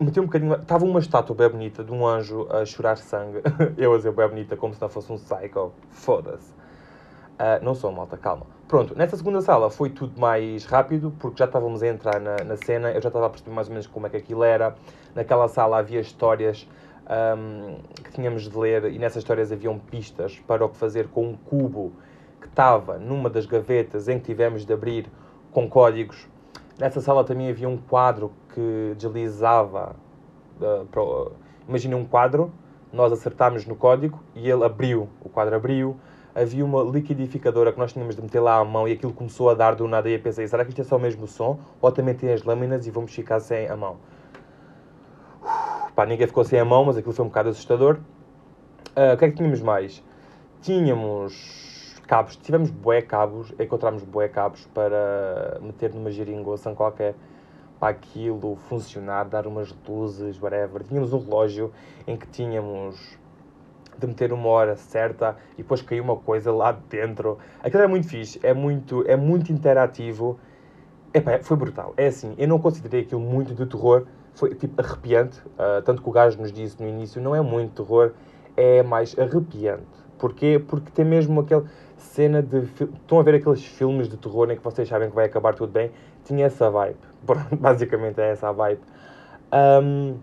Meti 0.00 0.18
um 0.18 0.24
bocadinho. 0.24 0.54
Estava 0.54 0.86
uma 0.86 1.00
estátua 1.00 1.36
bem 1.36 1.50
bonita 1.50 1.84
de 1.84 1.92
um 1.92 2.06
anjo 2.06 2.48
a 2.50 2.64
chorar 2.64 2.96
sangue. 2.96 3.42
Eu 3.76 3.92
a 3.92 3.96
dizer 3.98 4.12
bem 4.12 4.26
bonita 4.26 4.56
como 4.56 4.72
se 4.72 4.80
não 4.80 4.88
fosse 4.88 5.12
um 5.12 5.16
psycho. 5.16 5.70
Foda-se. 5.90 6.50
Uh, 6.50 7.62
não 7.62 7.74
sou 7.74 7.92
malta, 7.92 8.16
calma. 8.16 8.46
Pronto, 8.66 8.96
nessa 8.96 9.18
segunda 9.18 9.42
sala 9.42 9.68
foi 9.68 9.90
tudo 9.90 10.18
mais 10.18 10.64
rápido, 10.64 11.12
porque 11.18 11.38
já 11.38 11.44
estávamos 11.44 11.82
a 11.82 11.88
entrar 11.88 12.18
na, 12.20 12.36
na 12.44 12.56
cena, 12.56 12.90
eu 12.90 13.02
já 13.02 13.08
estava 13.08 13.26
a 13.26 13.30
perceber 13.30 13.54
mais 13.54 13.66
ou 13.66 13.72
menos 13.74 13.86
como 13.86 14.06
é 14.06 14.10
que 14.10 14.16
aquilo 14.16 14.44
era. 14.44 14.74
Naquela 15.14 15.46
sala 15.48 15.78
havia 15.78 16.00
histórias 16.00 16.66
um, 17.10 17.76
que 18.04 18.12
tínhamos 18.12 18.48
de 18.48 18.56
ler, 18.56 18.84
e 18.84 18.98
nessas 18.98 19.22
histórias 19.22 19.50
haviam 19.50 19.78
pistas 19.78 20.38
para 20.46 20.64
o 20.64 20.68
que 20.68 20.76
fazer 20.76 21.08
com 21.08 21.28
um 21.28 21.36
cubo 21.36 21.92
que 22.40 22.46
estava 22.46 22.98
numa 22.98 23.28
das 23.28 23.46
gavetas 23.46 24.08
em 24.08 24.18
que 24.18 24.26
tivemos 24.26 24.64
de 24.64 24.72
abrir 24.72 25.06
com 25.50 25.68
códigos. 25.68 26.28
Nessa 26.78 27.00
sala 27.00 27.24
também 27.24 27.50
havia 27.50 27.68
um 27.68 27.76
quadro 27.76 28.32
que 28.54 28.94
deslizava. 28.96 29.94
Uh, 30.60 31.00
uh, 31.00 31.32
imagina 31.68 31.96
um 31.96 32.04
quadro, 32.04 32.52
nós 32.92 33.12
acertámos 33.12 33.66
no 33.66 33.74
código 33.74 34.22
e 34.34 34.48
ele 34.48 34.64
abriu, 34.64 35.08
o 35.20 35.28
quadro 35.28 35.56
abriu. 35.56 35.96
Havia 36.32 36.64
uma 36.64 36.82
liquidificadora 36.84 37.72
que 37.72 37.78
nós 37.78 37.92
tínhamos 37.92 38.14
de 38.14 38.22
meter 38.22 38.38
lá 38.38 38.56
à 38.56 38.64
mão 38.64 38.86
e 38.86 38.92
aquilo 38.92 39.12
começou 39.12 39.50
a 39.50 39.54
dar 39.54 39.74
do 39.74 39.88
nada. 39.88 40.08
E 40.08 40.14
eu 40.14 40.20
pensei, 40.20 40.46
será 40.46 40.64
que 40.64 40.70
isto 40.70 40.80
é 40.80 40.84
só 40.84 40.96
o 40.96 41.00
mesmo 41.00 41.26
som? 41.26 41.58
Ou 41.82 41.90
também 41.90 42.14
tem 42.14 42.32
as 42.32 42.44
lâminas 42.44 42.86
e 42.86 42.90
vamos 42.90 43.12
ficar 43.12 43.40
sem 43.40 43.68
a 43.68 43.76
mão? 43.76 43.96
Pá, 46.00 46.06
ninguém 46.06 46.26
ficou 46.26 46.42
sem 46.44 46.58
a 46.58 46.64
mão, 46.64 46.82
mas 46.86 46.96
aquilo 46.96 47.12
foi 47.12 47.26
um 47.26 47.28
bocado 47.28 47.50
assustador. 47.50 47.98
Uh, 48.96 49.12
o 49.12 49.18
que 49.18 49.24
é 49.26 49.28
que 49.28 49.36
tínhamos 49.36 49.60
mais? 49.60 50.02
Tínhamos 50.62 51.94
cabos, 52.06 52.36
tivemos 52.36 52.70
bué 52.70 53.02
cabos, 53.02 53.52
encontramos 53.60 54.02
bué 54.04 54.26
cabos 54.26 54.66
para 54.72 55.58
meter 55.60 55.92
numa 55.92 56.10
geringonça 56.10 56.72
qualquer 56.72 57.14
para 57.78 57.90
aquilo 57.90 58.56
funcionar, 58.70 59.24
dar 59.24 59.46
umas 59.46 59.76
luzes, 59.86 60.40
whatever. 60.40 60.82
Tínhamos 60.84 61.12
um 61.12 61.18
relógio 61.18 61.70
em 62.06 62.16
que 62.16 62.26
tínhamos 62.28 63.18
de 63.98 64.06
meter 64.06 64.32
uma 64.32 64.48
hora 64.48 64.76
certa 64.76 65.36
e 65.52 65.58
depois 65.58 65.82
caiu 65.82 66.02
uma 66.02 66.16
coisa 66.16 66.50
lá 66.50 66.72
dentro. 66.72 67.36
Aquilo 67.62 67.82
é 67.82 67.86
muito 67.86 68.08
fixe, 68.08 68.40
é 68.42 68.54
muito, 68.54 69.04
é 69.06 69.16
muito 69.16 69.52
interativo. 69.52 70.40
Epá, 71.12 71.38
foi 71.42 71.58
brutal. 71.58 71.92
É 71.98 72.06
assim, 72.06 72.34
eu 72.38 72.48
não 72.48 72.58
considerei 72.58 73.02
aquilo 73.02 73.20
muito 73.20 73.54
de 73.54 73.66
terror, 73.66 74.06
foi 74.34 74.54
tipo 74.54 74.80
arrepiante. 74.80 75.40
Uh, 75.50 75.82
tanto 75.84 76.02
que 76.02 76.08
o 76.08 76.12
gajo 76.12 76.38
nos 76.38 76.52
disse 76.52 76.80
no 76.80 76.88
início, 76.88 77.20
não 77.20 77.34
é 77.34 77.40
muito 77.40 77.82
terror, 77.82 78.12
é 78.56 78.82
mais 78.82 79.18
arrepiante. 79.18 79.84
Porquê? 80.18 80.62
Porque 80.66 80.90
tem 80.90 81.04
mesmo 81.04 81.40
aquele 81.40 81.64
cena 81.96 82.42
de. 82.42 82.58
Estão 82.58 83.18
a 83.18 83.22
ver 83.22 83.36
aqueles 83.36 83.64
filmes 83.64 84.08
de 84.08 84.16
terror 84.16 84.50
em 84.50 84.56
que 84.56 84.62
vocês 84.62 84.88
sabem 84.88 85.08
que 85.08 85.14
vai 85.14 85.26
acabar 85.26 85.54
tudo 85.54 85.72
bem? 85.72 85.90
Tinha 86.24 86.46
essa 86.46 86.70
vibe. 86.70 86.98
Basicamente 87.58 88.20
é 88.20 88.30
essa 88.30 88.48
a 88.48 88.52
vibe. 88.52 88.80
Um, 89.52 90.18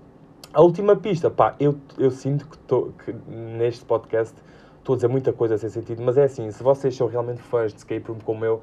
a 0.53 0.61
última 0.61 0.95
pista, 0.95 1.29
pá, 1.29 1.55
eu, 1.59 1.75
eu 1.97 2.09
sinto 2.09 2.47
que, 2.47 2.57
tô, 2.59 2.91
que 3.03 3.13
neste 3.27 3.83
podcast 3.83 4.33
estou 4.79 4.93
a 4.93 4.95
dizer 4.95 5.07
muita 5.09 5.33
coisa 5.33 5.57
sem 5.57 5.69
sentido, 5.69 6.01
mas 6.01 6.17
é 6.17 6.23
assim, 6.23 6.49
se 6.49 6.63
vocês 6.63 6.95
são 6.95 7.07
realmente 7.07 7.41
fãs 7.41 7.73
de 7.73 7.79
escape 7.79 8.07
room 8.07 8.19
como 8.23 8.45
eu, 8.45 8.61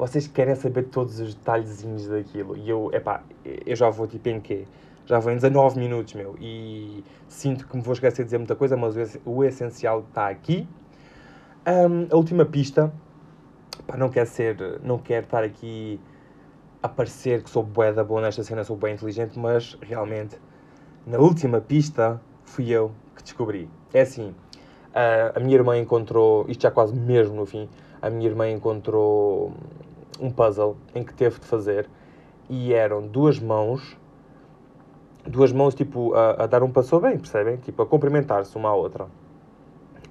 vocês 0.00 0.26
querem 0.26 0.54
saber 0.54 0.84
todos 0.84 1.20
os 1.20 1.34
detalhezinhos 1.34 2.06
daquilo. 2.08 2.56
E 2.56 2.70
eu, 2.70 2.90
epá, 2.90 3.22
eu 3.44 3.76
já 3.76 3.90
vou 3.90 4.06
tipo 4.06 4.30
em 4.30 4.40
quê? 4.40 4.64
Já 5.04 5.18
vou 5.18 5.30
em 5.30 5.34
19 5.34 5.78
minutos, 5.78 6.14
meu. 6.14 6.36
E 6.40 7.04
sinto 7.28 7.68
que 7.68 7.76
me 7.76 7.82
vou 7.82 7.92
esquecer 7.92 8.22
de 8.22 8.24
dizer 8.24 8.38
muita 8.38 8.56
coisa, 8.56 8.78
mas 8.78 9.18
o, 9.26 9.44
essencial 9.44 10.00
está 10.08 10.28
aqui. 10.28 10.66
Um, 11.66 12.06
a 12.10 12.16
última 12.16 12.46
pista, 12.46 12.90
pá, 13.86 13.98
não 13.98 14.08
quer 14.08 14.26
ser, 14.26 14.80
não 14.82 14.96
quero 14.96 15.26
estar 15.26 15.44
aqui 15.44 16.00
a 16.82 16.88
parecer 16.88 17.42
que 17.42 17.50
sou 17.50 17.62
bué 17.62 17.92
da 17.92 18.02
boa 18.02 18.22
nesta 18.22 18.42
cena, 18.42 18.64
sou 18.64 18.78
bem 18.78 18.94
inteligente, 18.94 19.38
mas 19.38 19.76
realmente, 19.82 20.38
na 21.06 21.18
última 21.18 21.60
pista, 21.60 22.18
fui 22.42 22.70
eu 22.70 22.90
que 23.14 23.22
descobri. 23.22 23.68
É 23.92 24.00
assim, 24.00 24.30
uh, 24.30 25.36
a 25.36 25.40
minha 25.40 25.56
irmã 25.56 25.76
encontrou, 25.76 26.46
isto 26.48 26.62
já 26.62 26.70
quase 26.70 26.94
mesmo 26.94 27.36
no 27.36 27.44
fim, 27.44 27.68
a 28.00 28.08
minha 28.08 28.26
irmã 28.26 28.48
encontrou 28.48 29.52
um 30.20 30.30
puzzle 30.30 30.76
em 30.94 31.02
que 31.02 31.14
teve 31.14 31.40
de 31.40 31.46
fazer 31.46 31.88
e 32.48 32.72
eram 32.74 33.06
duas 33.06 33.38
mãos, 33.38 33.96
duas 35.26 35.52
mãos 35.52 35.74
tipo 35.74 36.14
a, 36.14 36.44
a 36.44 36.46
dar 36.46 36.62
um 36.62 36.70
passo 36.70 36.98
bem, 37.00 37.16
percebem? 37.16 37.56
Tipo 37.58 37.82
a 37.82 37.86
cumprimentar-se 37.86 38.56
uma 38.56 38.68
à 38.68 38.74
outra. 38.74 39.06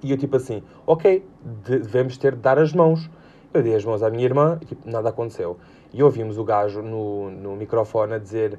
E 0.01 0.11
eu 0.11 0.17
tipo 0.17 0.37
assim, 0.37 0.63
ok, 0.87 1.25
devemos 1.65 2.17
ter 2.17 2.33
de 2.33 2.41
dar 2.41 2.57
as 2.57 2.73
mãos. 2.73 3.09
Eu 3.53 3.61
dei 3.61 3.75
as 3.75 3.83
mãos 3.83 4.01
à 4.01 4.09
minha 4.09 4.23
irmã 4.23 4.57
e 4.61 4.65
tipo, 4.65 4.89
nada 4.89 5.09
aconteceu. 5.09 5.57
E 5.93 6.01
ouvimos 6.01 6.37
o 6.37 6.43
gajo 6.43 6.81
no, 6.81 7.29
no 7.29 7.55
microfone 7.55 8.13
a 8.13 8.17
dizer 8.17 8.57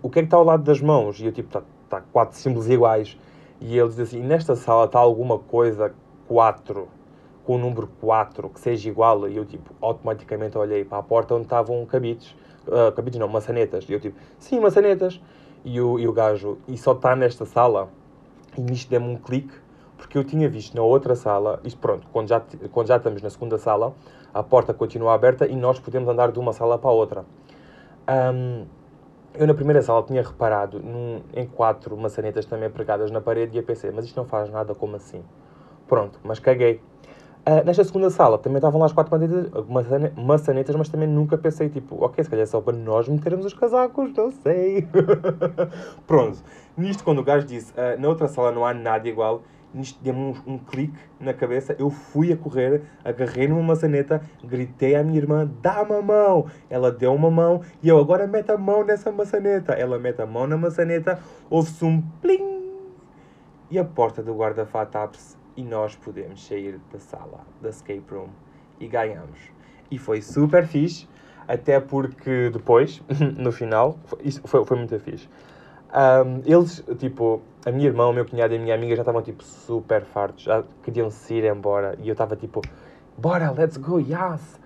o 0.00 0.08
que 0.08 0.20
é 0.20 0.22
que 0.22 0.26
está 0.26 0.36
ao 0.36 0.44
lado 0.44 0.62
das 0.62 0.80
mãos? 0.80 1.18
E 1.18 1.26
eu 1.26 1.32
tipo, 1.32 1.48
está 1.48 1.62
tá 1.88 2.00
quatro 2.12 2.38
símbolos 2.38 2.68
iguais. 2.68 3.18
E 3.60 3.76
ele 3.76 3.88
diz 3.88 3.98
assim, 3.98 4.20
nesta 4.20 4.54
sala 4.54 4.84
está 4.84 4.98
alguma 4.98 5.38
coisa 5.38 5.92
4, 6.28 6.88
com 7.44 7.56
o 7.56 7.58
número 7.58 7.88
4, 8.00 8.48
que 8.50 8.60
seja 8.60 8.88
igual. 8.88 9.28
E 9.28 9.36
eu 9.36 9.44
tipo, 9.44 9.74
automaticamente 9.80 10.56
olhei 10.56 10.84
para 10.84 10.98
a 10.98 11.02
porta 11.02 11.34
onde 11.34 11.44
estavam 11.44 11.84
cabides. 11.86 12.34
Uh, 12.66 12.92
cabides 12.94 13.18
não, 13.18 13.28
maçanetas. 13.28 13.84
E 13.88 13.92
eu 13.92 14.00
tipo, 14.00 14.18
sim, 14.38 14.60
maçanetas. 14.60 15.20
E 15.64 15.80
o, 15.80 15.98
e 15.98 16.08
o 16.08 16.12
gajo, 16.12 16.58
e 16.66 16.76
só 16.76 16.92
está 16.92 17.14
nesta 17.14 17.44
sala. 17.44 17.88
E 18.56 18.60
nisto 18.60 18.90
deu-me 18.90 19.08
um 19.08 19.16
clique, 19.16 19.54
porque 19.96 20.18
eu 20.18 20.24
tinha 20.24 20.48
visto 20.48 20.74
na 20.74 20.82
outra 20.82 21.14
sala, 21.14 21.60
isto 21.64 21.78
pronto, 21.78 22.06
quando 22.12 22.28
já, 22.28 22.42
quando 22.72 22.88
já 22.88 22.96
estamos 22.96 23.22
na 23.22 23.30
segunda 23.30 23.56
sala, 23.56 23.94
a 24.34 24.42
porta 24.42 24.74
continua 24.74 25.14
aberta 25.14 25.46
e 25.46 25.54
nós 25.54 25.78
podemos 25.78 26.08
andar 26.08 26.32
de 26.32 26.38
uma 26.38 26.52
sala 26.52 26.76
para 26.76 26.90
a 26.90 26.92
outra. 26.92 27.24
Um, 28.34 28.66
eu 29.34 29.46
na 29.46 29.54
primeira 29.54 29.80
sala 29.80 30.02
tinha 30.02 30.22
reparado 30.22 30.80
num, 30.80 31.22
em 31.32 31.46
quatro 31.46 31.96
maçanetas 31.96 32.44
também 32.44 32.68
pregadas 32.68 33.10
na 33.10 33.20
parede 33.20 33.56
e 33.56 33.60
eu 33.60 33.62
pensei, 33.62 33.90
mas 33.90 34.04
isto 34.04 34.16
não 34.16 34.26
faz 34.26 34.50
nada 34.50 34.74
como 34.74 34.96
assim? 34.96 35.22
Pronto, 35.86 36.18
mas 36.22 36.38
caguei. 36.38 36.80
Uh, 37.44 37.64
nesta 37.66 37.82
segunda 37.82 38.08
sala 38.08 38.38
também 38.38 38.58
estavam 38.58 38.78
lá 38.78 38.86
as 38.86 38.92
quatro 38.92 39.10
maçanetas, 39.68 40.14
maçanetas, 40.16 40.76
mas 40.76 40.88
também 40.88 41.08
nunca 41.08 41.36
pensei, 41.36 41.68
tipo, 41.68 42.04
ok, 42.04 42.22
se 42.22 42.30
calhar 42.30 42.44
é 42.44 42.46
só 42.46 42.60
para 42.60 42.76
nós 42.76 43.08
metermos 43.08 43.44
os 43.44 43.52
casacos, 43.52 44.12
não 44.14 44.30
sei. 44.30 44.86
Pronto, 46.06 46.38
nisto 46.76 47.02
quando 47.02 47.18
o 47.18 47.24
gajo 47.24 47.44
disse, 47.44 47.72
uh, 47.72 48.00
na 48.00 48.08
outra 48.08 48.28
sala 48.28 48.52
não 48.52 48.64
há 48.64 48.72
nada 48.72 49.08
igual, 49.08 49.42
nisto 49.74 49.98
deu-me 50.00 50.20
um, 50.20 50.52
um, 50.54 50.58
clique 50.58 50.96
na 51.18 51.34
cabeça, 51.34 51.74
eu 51.80 51.90
fui 51.90 52.32
a 52.32 52.36
correr, 52.36 52.82
agarrei 53.04 53.48
numa 53.48 53.62
maçaneta, 53.62 54.22
gritei 54.44 54.94
à 54.94 55.02
minha 55.02 55.18
irmã, 55.18 55.50
dá-me 55.60 55.94
a 55.96 56.02
mão! 56.02 56.46
Ela 56.70 56.92
deu 56.92 57.12
uma 57.12 57.28
mão 57.28 57.62
e 57.82 57.88
eu 57.88 57.98
agora 57.98 58.24
meto 58.24 58.50
a 58.50 58.56
mão 58.56 58.84
nessa 58.84 59.10
maçaneta. 59.10 59.72
Ela 59.72 59.98
mete 59.98 60.22
a 60.22 60.26
mão 60.26 60.46
na 60.46 60.56
maçaneta, 60.56 61.18
ouve-se 61.50 61.84
um 61.84 62.00
plim! 62.20 62.62
E 63.68 63.80
a 63.80 63.84
porta 63.84 64.22
do 64.22 64.32
guarda-fato 64.32 64.96
abre-se 64.96 65.41
e 65.56 65.62
nós 65.62 65.94
podemos 65.96 66.46
sair 66.46 66.78
da 66.92 66.98
sala, 66.98 67.40
da 67.60 67.70
escape 67.70 68.02
room, 68.10 68.28
e 68.80 68.86
ganhamos. 68.86 69.38
E 69.90 69.98
foi 69.98 70.22
super 70.22 70.66
fixe, 70.66 71.08
até 71.46 71.78
porque 71.80 72.50
depois, 72.50 73.02
no 73.36 73.52
final, 73.52 73.98
isso 74.22 74.40
foi, 74.44 74.64
foi 74.64 74.76
muito 74.76 74.98
fixe. 74.98 75.28
Um, 75.92 76.40
eles, 76.46 76.82
tipo, 76.98 77.42
a 77.66 77.70
minha 77.70 77.86
irmã, 77.86 78.06
o 78.06 78.12
meu 78.12 78.24
cunhado 78.24 78.54
e 78.54 78.56
a 78.56 78.60
minha 78.60 78.74
amiga 78.74 78.96
já 78.96 79.02
estavam, 79.02 79.20
tipo, 79.22 79.44
super 79.44 80.04
fartos, 80.04 80.44
já 80.44 80.64
queriam 80.82 81.10
se 81.10 81.34
ir 81.34 81.44
embora, 81.44 81.96
e 82.02 82.08
eu 82.08 82.12
estava, 82.12 82.34
tipo, 82.34 82.62
bora, 83.18 83.50
let's 83.50 83.76
go, 83.76 83.98
yes! 83.98 84.58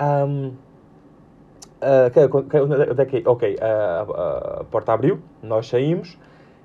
Um, 0.00 0.52
uh, 1.82 3.26
ok, 3.26 3.56
uh, 3.56 4.60
a 4.60 4.64
porta 4.70 4.92
abriu, 4.92 5.20
nós 5.42 5.66
saímos, 5.66 6.16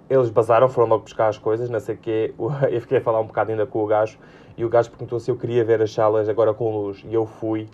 eles 0.10 0.30
basaram, 0.30 0.70
foram 0.70 0.90
logo 0.90 1.04
buscar 1.04 1.28
as 1.28 1.38
coisas, 1.38 1.70
não 1.70 1.80
sei 1.80 1.96
o 1.96 1.98
quê. 1.98 2.34
Eu 2.70 2.82
fiquei 2.82 3.00
a 3.00 3.02
falar 3.02 3.20
um 3.20 3.28
bocado 3.28 3.52
ainda 3.52 3.66
com 3.66 3.84
o 3.84 3.88
gajo 3.88 4.18
e 4.58 4.64
o 4.64 4.70
gajo 4.70 4.90
perguntou 4.90 5.20
se 5.20 5.30
eu 5.30 5.36
queria 5.36 5.66
ver 5.66 5.82
as 5.82 5.92
salas 5.92 6.30
agora 6.30 6.54
com 6.54 6.72
luz. 6.72 7.04
E 7.06 7.14
eu 7.14 7.26
fui 7.26 7.68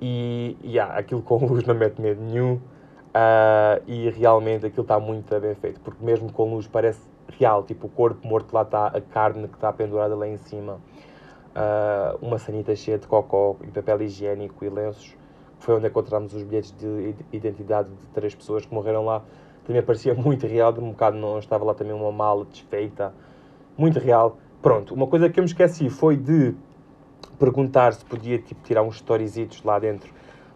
e, 0.00 0.56
yeah, 0.64 0.96
aquilo 0.96 1.22
com 1.22 1.36
luz 1.46 1.64
não 1.64 1.74
mete 1.74 2.00
medo 2.00 2.20
nenhum. 2.22 2.60
Uh, 3.14 3.82
e 3.86 4.08
realmente 4.08 4.64
aquilo 4.64 4.82
está 4.82 4.98
muito 4.98 5.38
bem 5.38 5.54
feito, 5.54 5.80
porque 5.80 6.02
mesmo 6.02 6.32
com 6.32 6.54
luz 6.54 6.66
parece 6.66 7.00
real, 7.38 7.62
tipo 7.62 7.86
o 7.86 7.90
corpo 7.90 8.26
morto 8.26 8.54
lá 8.54 8.62
está, 8.62 8.86
a 8.86 9.00
carne 9.02 9.48
que 9.48 9.54
está 9.54 9.70
pendurada 9.70 10.14
lá 10.14 10.26
em 10.26 10.38
cima, 10.38 10.80
uh, 11.54 12.18
uma 12.22 12.38
sanita 12.38 12.74
cheia 12.74 12.98
de 12.98 13.06
cocó 13.06 13.56
e 13.62 13.66
papel 13.66 14.00
higiênico 14.00 14.64
e 14.64 14.70
lenços, 14.70 15.14
foi 15.58 15.74
onde 15.74 15.88
encontramos 15.88 16.32
os 16.32 16.42
bilhetes 16.42 16.72
de 16.72 17.14
identidade 17.30 17.90
de 17.90 18.06
três 18.14 18.34
pessoas 18.34 18.64
que 18.64 18.72
morreram 18.74 19.04
lá 19.04 19.22
também 19.64 19.82
parecia 19.82 20.14
muito 20.14 20.46
real, 20.46 20.72
de 20.72 20.80
um 20.80 20.90
bocado 20.90 21.16
não 21.16 21.38
estava 21.38 21.64
lá 21.64 21.74
também 21.74 21.92
uma 21.92 22.12
mala 22.12 22.44
desfeita, 22.44 23.12
muito 23.76 23.98
real. 23.98 24.38
Pronto, 24.60 24.94
uma 24.94 25.06
coisa 25.06 25.28
que 25.28 25.40
eu 25.40 25.42
me 25.42 25.48
esqueci 25.48 25.88
foi 25.90 26.16
de 26.16 26.54
perguntar 27.38 27.92
se 27.92 28.04
podia 28.04 28.38
tipo, 28.38 28.62
tirar 28.62 28.82
uns 28.82 28.96
storyzitos 28.96 29.62
lá 29.64 29.78
dentro, 29.78 30.12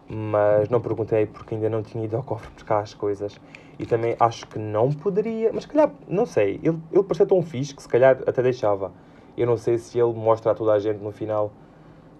mas 0.07 0.69
não 0.69 0.79
perguntei 0.79 1.25
porque 1.25 1.55
ainda 1.55 1.69
não 1.69 1.83
tinha 1.83 2.05
ido 2.05 2.15
ao 2.15 2.23
cofre 2.23 2.49
buscar 2.53 2.79
as 2.79 2.93
coisas. 2.93 3.39
E 3.79 3.85
também 3.85 4.15
acho 4.19 4.47
que 4.47 4.57
não 4.57 4.91
poderia, 4.91 5.51
mas 5.53 5.63
se 5.63 5.69
calhar, 5.69 5.91
não 6.07 6.25
sei, 6.25 6.59
ele, 6.63 6.79
ele 6.91 7.03
parecia 7.03 7.25
tão 7.25 7.41
fixe 7.43 7.75
que 7.75 7.81
se 7.81 7.87
calhar 7.87 8.17
até 8.25 8.41
deixava. 8.41 8.91
Eu 9.37 9.45
não 9.45 9.55
sei 9.55 9.77
se 9.77 9.99
ele 9.99 10.13
mostra 10.13 10.51
a 10.51 10.55
toda 10.55 10.73
a 10.73 10.79
gente 10.79 10.97
no 10.97 11.11
final 11.11 11.51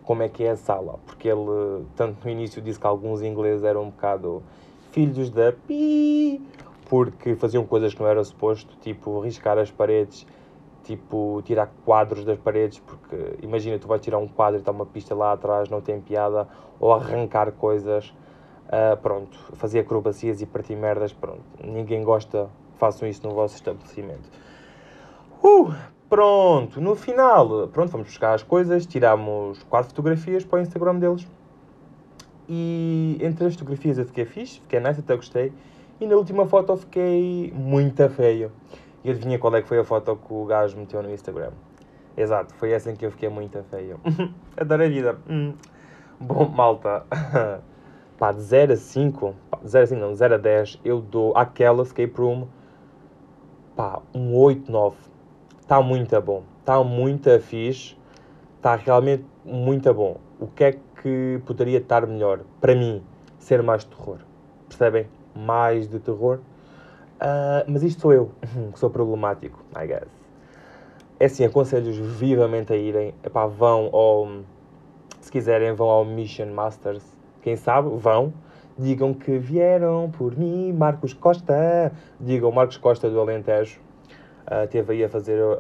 como 0.04 0.22
é 0.22 0.30
que 0.30 0.44
é 0.44 0.52
a 0.52 0.56
sala, 0.56 1.00
porque 1.06 1.28
ele, 1.28 1.86
tanto 1.96 2.24
no 2.24 2.32
início, 2.32 2.62
disse 2.62 2.80
que 2.80 2.86
alguns 2.86 3.22
ingleses 3.22 3.64
eram 3.64 3.84
um 3.84 3.90
bocado 3.90 4.44
filhos 4.92 5.30
da 5.30 5.52
pi, 5.52 6.42
porque 6.90 7.36
faziam 7.36 7.66
coisas 7.66 7.94
que 7.94 8.02
não 8.02 8.08
era 8.08 8.24
suposto, 8.24 8.76
tipo 8.82 9.20
riscar 9.20 9.58
as 9.58 9.70
paredes, 9.70 10.26
tipo 10.84 11.42
tirar 11.44 11.70
quadros 11.84 12.24
das 12.24 12.40
paredes, 12.40 12.80
porque 12.80 13.38
imagina, 13.42 13.78
tu 13.78 13.88
vais 13.88 14.02
tirar 14.02 14.18
um 14.18 14.28
quadro 14.28 14.58
e 14.58 14.60
está 14.60 14.72
uma 14.72 14.86
pista 14.86 15.14
lá 15.14 15.34
atrás, 15.34 15.70
não 15.70 15.82
tem 15.82 16.00
piada, 16.00 16.48
ou 16.80 16.94
arrancar 16.94 17.52
coisas, 17.52 18.14
uh, 18.68 18.96
pronto, 19.02 19.38
fazer 19.54 19.80
acrobacias 19.80 20.42
e 20.42 20.46
partir 20.46 20.76
merdas, 20.78 21.12
pronto, 21.12 21.44
ninguém 21.62 22.04
gosta, 22.04 22.50
façam 22.78 23.08
isso 23.08 23.28
no 23.28 23.34
vosso 23.34 23.56
estabelecimento. 23.56 24.30
Uh, 25.44 25.74
pronto, 26.10 26.80
no 26.80 26.96
final, 26.96 27.68
pronto, 27.68 27.92
vamos 27.92 28.08
buscar 28.08 28.34
as 28.34 28.44
coisas, 28.44 28.86
tiramos 28.86 29.62
quatro 29.64 29.90
fotografias 29.90 30.46
para 30.46 30.60
o 30.60 30.62
Instagram 30.62 31.00
deles, 31.00 31.28
e 32.48 33.18
entre 33.20 33.46
as 33.46 33.56
fotografias 33.56 33.98
eu 33.98 34.06
fiquei 34.06 34.24
fixe, 34.24 34.62
fiquei 34.62 34.80
nice, 34.80 35.02
até 35.02 35.18
gostei, 35.18 35.52
e 36.00 36.06
na 36.06 36.16
última 36.16 36.46
foto 36.46 36.76
fiquei 36.78 37.52
muito 37.56 38.08
feio. 38.10 38.52
E 39.04 39.10
adivinha 39.12 39.40
qual 39.40 39.56
é 39.56 39.62
que 39.62 39.68
foi 39.68 39.80
a 39.80 39.84
foto 39.84 40.16
que 40.16 40.34
o 40.34 40.46
gajo 40.46 40.78
meteu 40.78 41.02
no 41.02 41.12
Instagram? 41.12 41.52
Exato, 42.16 42.54
foi 42.56 42.72
essa 42.72 42.92
em 42.92 42.96
que 42.96 43.06
eu 43.06 43.12
fiquei 43.12 43.30
muito 43.30 43.62
feio. 43.64 44.00
Adoro 44.58 44.84
a 44.84 44.88
vida. 44.88 45.18
Hum. 45.30 45.54
Bom, 46.20 46.50
malta. 46.50 47.06
Pá, 48.18 48.32
de 48.32 48.42
0 48.42 48.74
a 48.74 48.76
5, 48.76 49.36
pá, 49.52 49.60
0 49.64 49.84
a 49.84 49.88
5 49.88 50.02
não, 50.02 50.16
0 50.16 50.34
a 50.34 50.38
10, 50.40 50.80
eu 50.84 51.00
dou 51.00 51.38
àquela 51.38 51.84
escape 51.84 52.16
room, 52.18 52.48
pá, 53.76 54.02
um 54.12 54.36
8, 54.36 54.72
9. 54.72 54.98
Está 55.62 55.80
muito 55.84 56.20
bom. 56.20 56.42
Está 56.62 56.84
muito 56.84 57.40
fixe. 57.40 57.96
Está 58.56 58.76
realmente 58.76 59.24
muito 59.46 59.94
bom. 59.94 60.18
O 60.40 60.48
que 60.48 60.64
é 60.64 60.72
que 60.72 61.40
poderia 61.46 61.78
estar 61.78 62.08
melhor? 62.08 62.40
Para 62.60 62.74
mim, 62.74 63.04
ser 63.38 63.62
mais 63.62 63.84
terror. 63.84 64.18
Percebem? 64.68 65.08
Mais 65.38 65.88
de 65.88 66.00
terror. 66.00 66.40
Uh, 67.18 67.66
mas 67.68 67.84
isto 67.84 68.02
sou 68.02 68.14
eu, 68.14 68.32
que 68.74 68.80
sou 68.80 68.90
problemático, 68.90 69.64
I 69.76 69.88
guess. 69.88 70.08
É 71.20 71.26
assim, 71.26 71.44
aconselho-os 71.46 71.98
vivamente 71.98 72.72
a 72.72 72.76
irem. 72.76 73.14
Epá, 73.24 73.48
vão 73.48 73.90
ao. 73.92 74.28
Se 75.20 75.32
quiserem, 75.32 75.74
vão 75.74 75.90
ao 75.90 76.06
Mission 76.06 76.48
Masters. 76.48 77.04
Quem 77.42 77.56
sabe, 77.56 77.90
vão. 77.98 78.32
Digam 78.78 79.16
que 79.16 79.40
vieram 79.40 80.12
por 80.12 80.38
mim, 80.38 80.72
Marcos 80.72 81.14
Costa. 81.14 81.92
Digam 82.20 82.52
Marcos 82.52 82.78
Costa 82.78 83.10
do 83.10 83.20
Alentejo. 83.20 83.80
Uh, 84.46 84.68
teve 84.68 84.94
aí 84.94 85.04
a 85.04 85.10
fazer 85.10 85.42
uh, 85.42 85.58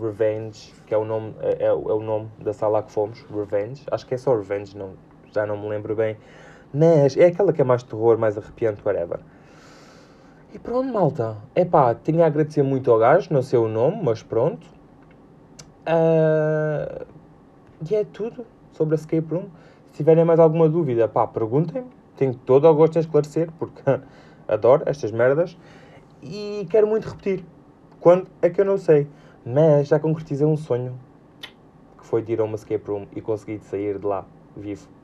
Revenge, 0.00 0.72
que 0.86 0.92
é 0.92 0.98
o, 0.98 1.04
nome, 1.04 1.34
é, 1.40 1.64
é, 1.64 1.66
é, 1.66 1.72
o 1.72 2.00
nome 2.00 2.28
da 2.38 2.52
sala 2.52 2.82
que 2.82 2.92
fomos. 2.92 3.24
Revenge. 3.34 3.82
Acho 3.90 4.06
que 4.06 4.14
é 4.14 4.18
só 4.18 4.36
Revenge, 4.36 4.76
não, 4.76 4.90
já 5.32 5.46
não 5.46 5.56
me 5.56 5.68
lembro 5.68 5.96
bem. 5.96 6.18
Mas 6.72 7.16
é 7.16 7.26
aquela 7.26 7.52
que 7.52 7.60
é 7.60 7.64
mais 7.64 7.82
terror, 7.82 8.18
mais 8.18 8.36
arrepiante, 8.36 8.82
whatever. 8.84 9.20
E 10.52 10.58
pronto, 10.58 10.92
malta. 10.92 11.36
É 11.54 11.64
pá, 11.64 11.94
tenho 11.94 12.22
a 12.22 12.26
agradecer 12.26 12.62
muito 12.62 12.90
ao 12.90 12.98
gajo, 12.98 13.32
não 13.32 13.42
sei 13.42 13.58
o 13.58 13.68
nome, 13.68 14.00
mas 14.02 14.22
pronto. 14.22 14.66
Uh, 15.86 17.06
e 17.88 17.94
é 17.94 18.04
tudo 18.04 18.44
sobre 18.72 18.94
a 18.94 18.96
escape 18.96 19.26
room. 19.30 19.46
Se 19.86 19.94
tiverem 19.94 20.24
mais 20.24 20.38
alguma 20.38 20.68
dúvida, 20.68 21.08
pá, 21.08 21.26
perguntem-me. 21.26 21.88
Tenho 22.16 22.34
todo 22.34 22.66
o 22.66 22.74
gosto 22.74 22.96
em 22.96 23.00
esclarecer, 23.00 23.50
porque 23.58 23.82
adoro 24.46 24.82
estas 24.86 25.10
merdas. 25.10 25.56
E 26.22 26.66
quero 26.70 26.86
muito 26.86 27.08
repetir. 27.08 27.44
Quando 28.00 28.26
é 28.42 28.50
que 28.50 28.60
eu 28.60 28.64
não 28.64 28.76
sei. 28.76 29.06
Mas 29.44 29.88
já 29.88 29.98
concretizei 29.98 30.46
um 30.46 30.56
sonho. 30.56 30.98
Que 31.98 32.04
foi 32.04 32.22
de 32.22 32.32
ir 32.32 32.40
a 32.40 32.44
uma 32.44 32.56
escape 32.56 32.90
room 32.90 33.06
e 33.14 33.20
conseguir 33.20 33.60
sair 33.60 33.98
de 33.98 34.06
lá 34.06 34.26
vivo 34.56 34.97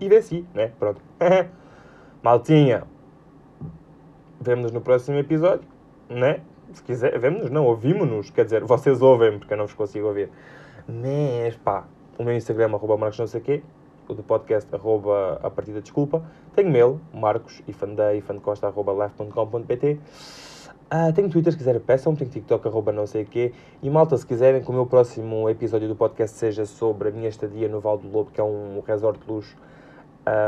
e 0.00 0.08
venci, 0.08 0.44
né? 0.54 0.72
Pronto. 0.78 1.00
Maltinha, 2.22 2.84
vemo-nos 4.40 4.72
no 4.72 4.80
próximo 4.80 5.18
episódio, 5.18 5.66
né? 6.08 6.40
Se 6.72 6.82
quiser, 6.82 7.18
vemo-nos, 7.18 7.50
não, 7.50 7.64
ouvimos-nos, 7.64 8.30
quer 8.30 8.44
dizer, 8.44 8.64
vocês 8.64 9.00
ouvem 9.00 9.38
porque 9.38 9.54
eu 9.54 9.58
não 9.58 9.66
vos 9.66 9.74
consigo 9.74 10.06
ouvir. 10.08 10.28
Mas, 10.86 11.56
pá, 11.56 11.86
o 12.18 12.24
meu 12.24 12.34
Instagram, 12.34 12.74
arroba 12.74 12.96
marcos 12.96 13.18
não 13.18 13.26
sei 13.26 13.40
quê, 13.40 13.62
o 14.08 14.14
do 14.14 14.22
podcast, 14.22 14.74
arroba 14.74 15.38
a 15.42 15.50
partida 15.50 15.80
desculpa. 15.80 16.22
Tenho 16.54 16.70
mail, 16.70 17.00
marcos, 17.12 17.62
ifandei, 17.68 18.18
ifandecosta, 18.18 18.66
arroba 18.66 18.92
live.com.pt. 18.92 20.00
Ah, 20.90 21.12
tenho 21.12 21.28
Twitter, 21.28 21.52
se 21.52 21.58
quiserem 21.58 21.80
peçam, 21.80 22.16
tenho 22.16 22.30
TikTok, 22.30 22.66
arroba 22.66 22.90
não 22.92 23.06
sei 23.06 23.22
o 23.22 23.26
quê. 23.26 23.52
E 23.82 23.90
malta, 23.90 24.16
se 24.16 24.26
quiserem 24.26 24.62
que 24.62 24.70
o 24.70 24.72
meu 24.72 24.86
próximo 24.86 25.48
episódio 25.50 25.86
do 25.86 25.94
podcast 25.94 26.36
seja 26.36 26.64
sobre 26.64 27.10
a 27.10 27.12
minha 27.12 27.28
estadia 27.28 27.68
no 27.68 27.78
Val 27.78 27.98
do 27.98 28.08
Lobo, 28.10 28.30
que 28.30 28.40
é 28.40 28.44
um 28.44 28.82
resort 28.86 29.20
de 29.20 29.30
luxo, 29.30 29.54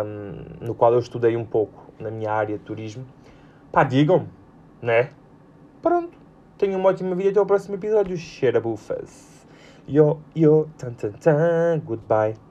um, 0.04 0.66
no 0.66 0.74
qual 0.74 0.92
eu 0.92 0.98
estudei 0.98 1.36
um 1.36 1.44
pouco 1.44 1.92
na 1.98 2.10
minha 2.10 2.32
área 2.32 2.56
de 2.58 2.64
turismo, 2.64 3.04
pá, 3.70 3.84
digam-me, 3.84 4.28
né? 4.80 5.10
Pronto. 5.82 6.18
Tenham 6.58 6.78
uma 6.78 6.90
ótima 6.90 7.14
vida 7.14 7.30
até 7.30 7.38
ao 7.38 7.46
próximo 7.46 7.76
episódio. 7.76 8.16
Cheira 8.16 8.60
bufas. 8.60 9.46
Yo, 9.88 10.20
yo, 10.36 10.68
tan 10.78 10.92
tan 10.92 11.12
tan, 11.12 11.80
goodbye. 11.80 12.49